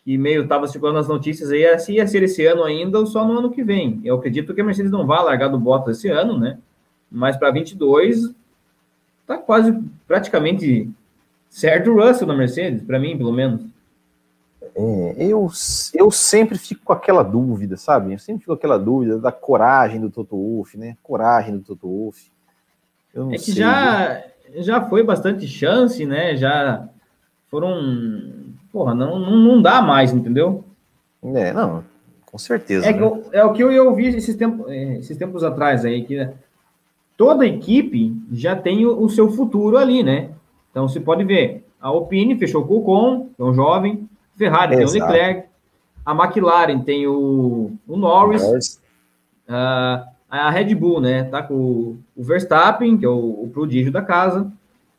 [0.06, 3.06] que meio estava circulando nas notícias aí é se ia ser esse ano ainda ou
[3.06, 4.00] só no ano que vem.
[4.06, 6.60] Eu acredito que a Mercedes não vai largar do Bottas esse ano, né?
[7.12, 8.34] Mas para 22
[9.26, 9.78] tá quase
[10.08, 10.90] praticamente
[11.50, 13.62] certo o Russell na Mercedes, para mim, pelo menos.
[14.76, 15.50] É, eu,
[15.94, 18.14] eu sempre fico com aquela dúvida, sabe?
[18.14, 20.96] Eu sempre fico com aquela dúvida da coragem do Toto Wolff, né?
[21.02, 22.32] Coragem do Toto Wolff.
[23.32, 24.24] é que sei, já,
[24.58, 26.36] já foi bastante chance, né?
[26.36, 26.88] Já
[27.50, 28.34] foram.
[28.72, 30.64] porra, não, não, não dá mais, entendeu?
[31.24, 31.84] É, não,
[32.26, 32.86] com certeza.
[32.86, 33.02] É, né?
[33.02, 36.30] eu, é o que eu ouvi esses tempos, é, esses tempos atrás aí, que
[37.18, 40.30] toda equipe já tem o, o, seu futuro ali, né?
[40.78, 44.76] Então você pode ver, a Alpine fechou com o Ocon, que é um jovem, Ferrari
[44.76, 44.92] Exato.
[44.92, 45.50] tem o Leclerc,
[46.06, 48.80] a McLaren tem o, o Norris, Norris.
[49.50, 53.92] Uh, a Red Bull, né, tá com o, o Verstappen, que é o, o, prodígio
[53.92, 54.52] da casa,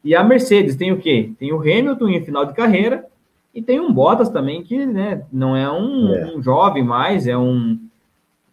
[0.02, 1.30] e a Mercedes tem o quê?
[1.38, 3.06] Tem o Hamilton em final de carreira,
[3.54, 6.34] e tem um Bottas também, que né, não é um, é.
[6.34, 7.78] um jovem mais, é um...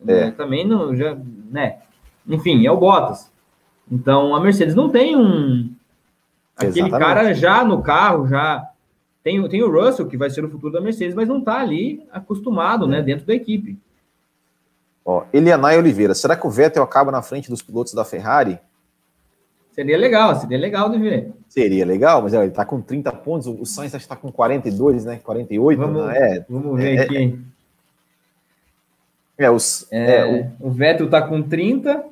[0.07, 0.25] É.
[0.25, 1.17] Né, também não, já,
[1.49, 1.77] né,
[2.29, 3.31] enfim, é o Bottas.
[3.91, 5.73] Então, a Mercedes não tem um...
[6.55, 6.99] Aquele Exatamente.
[6.99, 8.69] cara já no carro, já...
[9.23, 12.05] Tem, tem o Russell, que vai ser o futuro da Mercedes, mas não está ali
[12.11, 13.77] acostumado, né, dentro da equipe.
[15.03, 18.59] Ó, Elianai Oliveira, será que o Vettel acaba na frente dos pilotos da Ferrari?
[19.75, 21.33] Seria legal, seria legal de ver.
[21.49, 25.19] Seria legal, mas ele está com 30 pontos, o Sainz está com 42, né?
[25.21, 26.17] 48, vamos, né?
[26.17, 27.39] É, vamos ver é, aqui.
[29.37, 30.67] É, os, é, é, o...
[30.67, 32.05] o Vettel está com 30,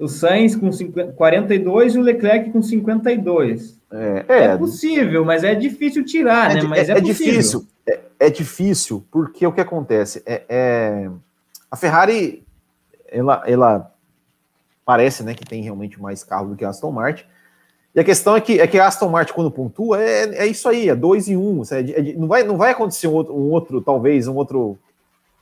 [0.00, 3.78] o Sainz com 50, 42 e o Leclerc com 52.
[3.92, 6.62] É, é, é possível, mas é difícil tirar, é, né?
[6.62, 7.66] Mas é, é difícil.
[7.86, 10.22] É, é, difícil, porque o que acontece?
[10.26, 11.10] é
[11.70, 12.44] a Ferrari,
[13.08, 13.94] ela, ela
[14.84, 17.24] parece né, que tem realmente mais carro do que a Aston Martin.
[17.94, 20.68] E a questão é que, é que a Aston Martin, quando pontua, é, é isso
[20.68, 21.40] aí, é 2 e 1.
[21.40, 24.78] Um, é, é, não, vai, não vai acontecer um outro, um outro, talvez, um outro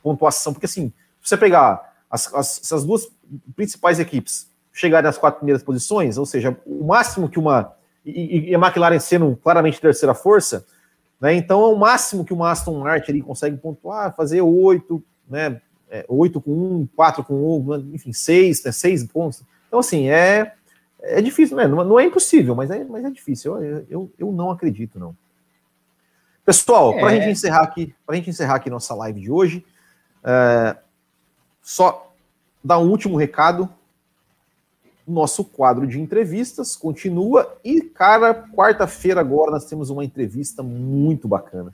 [0.03, 0.91] pontuação, porque assim,
[1.21, 3.07] se você pegar as, as, essas duas
[3.55, 4.48] principais equipes
[4.79, 7.73] chegarem nas quatro primeiras posições, ou seja, o máximo que uma.
[8.05, 10.65] E, e a McLaren sendo claramente terceira força,
[11.19, 11.33] né?
[11.33, 15.61] Então é o máximo que uma Aston Martin ali consegue pontuar, fazer oito, né?
[15.89, 19.43] é, 8 com 1, 4 com 1, enfim, 6, né, 6 pontos.
[19.67, 20.53] Então, assim, é,
[21.01, 21.67] é difícil, né?
[21.67, 23.61] não, não é impossível, mas é, mas é difícil.
[23.61, 25.15] Eu, eu, eu não acredito, não.
[26.45, 26.99] Pessoal, é.
[26.99, 29.65] para a gente encerrar aqui, para a gente encerrar aqui nossa live de hoje,
[30.23, 30.77] é,
[31.61, 32.13] só
[32.63, 33.69] dar um último recado.
[35.09, 41.73] Nosso quadro de entrevistas continua e, cara, quarta-feira agora nós temos uma entrevista muito bacana.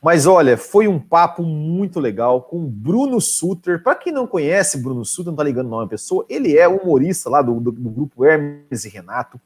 [0.00, 3.82] Mas olha, foi um papo muito legal com Bruno Suter.
[3.82, 6.68] Para quem não conhece Bruno Suter, não tá ligando o nome da pessoa, ele é
[6.68, 9.40] humorista lá do, do, do, grupo Hermes e Renato.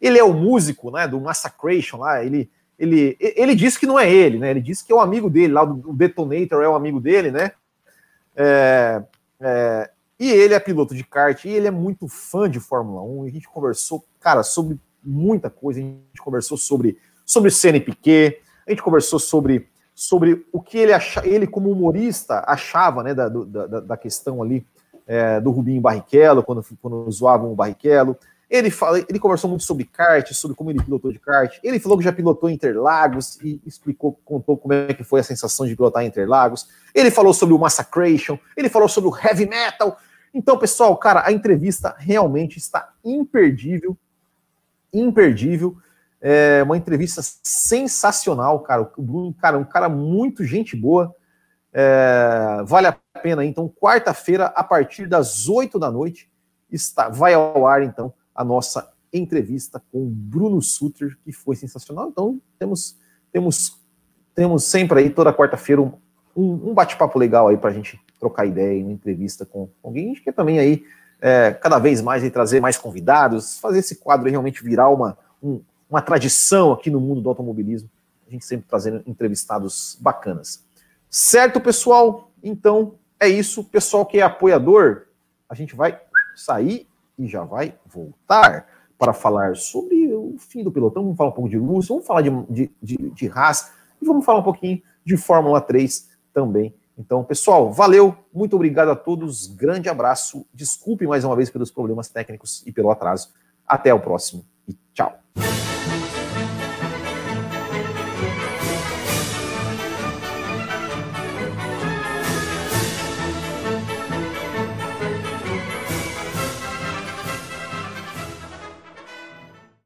[0.00, 2.24] Ele é o músico né, do Massacration lá.
[2.24, 2.48] Ele,
[2.78, 4.50] ele, ele disse que não é ele, né?
[4.50, 7.00] Ele disse que é o um amigo dele lá, do Detonator é o um amigo
[7.00, 7.50] dele, né?
[8.36, 9.02] É,
[9.40, 13.26] é, e ele é piloto de kart e ele é muito fã de Fórmula 1.
[13.26, 15.80] E a gente conversou, cara, sobre muita coisa.
[15.80, 20.92] A gente conversou sobre, sobre Senna e a gente conversou sobre sobre o que ele,
[20.92, 24.64] acha, ele como humorista, achava né, da, da, da questão ali
[25.06, 28.14] é, do Rubinho Barrichello, quando, quando zoavam o Barrichello.
[28.48, 31.58] Ele, fala, ele conversou muito sobre kart, sobre como ele pilotou de kart.
[31.64, 35.66] Ele falou que já pilotou Interlagos e explicou, contou como é que foi a sensação
[35.66, 36.68] de pilotar Interlagos.
[36.94, 39.96] Ele falou sobre o Massacration, ele falou sobre o Heavy Metal.
[40.36, 43.96] Então, pessoal, cara, a entrevista realmente está imperdível.
[44.92, 45.78] Imperdível.
[46.20, 48.92] É uma entrevista sensacional, cara.
[48.98, 51.14] O Bruno, cara, um cara muito gente boa.
[51.72, 53.46] É, vale a pena.
[53.46, 56.30] Então, quarta-feira, a partir das 8 da noite,
[56.70, 62.10] está, vai ao ar, então, a nossa entrevista com o Bruno Suter, que foi sensacional.
[62.10, 62.98] Então, temos,
[63.32, 63.80] temos,
[64.34, 65.92] temos sempre aí, toda quarta-feira, um,
[66.36, 70.06] um bate-papo legal aí para a gente trocar ideia, uma entrevista com alguém.
[70.06, 70.84] A gente quer também aí,
[71.20, 75.60] é, cada vez mais, aí, trazer mais convidados, fazer esse quadro realmente virar uma, um,
[75.88, 77.88] uma tradição aqui no mundo do automobilismo.
[78.26, 80.64] A gente sempre trazendo entrevistados bacanas.
[81.08, 82.30] Certo, pessoal?
[82.42, 83.64] Então é isso.
[83.64, 85.06] Pessoal que é apoiador,
[85.48, 86.00] a gente vai
[86.34, 86.86] sair
[87.18, 88.66] e já vai voltar
[88.98, 91.02] para falar sobre o fim do pelotão.
[91.02, 94.24] Vamos falar um pouco de luz, vamos falar de, de, de, de Haas e vamos
[94.24, 96.74] falar um pouquinho de Fórmula 3 também.
[96.98, 100.46] Então, pessoal, valeu, muito obrigado a todos, grande abraço.
[100.52, 103.28] Desculpe mais uma vez pelos problemas técnicos e pelo atraso.
[103.66, 105.18] Até o próximo e tchau.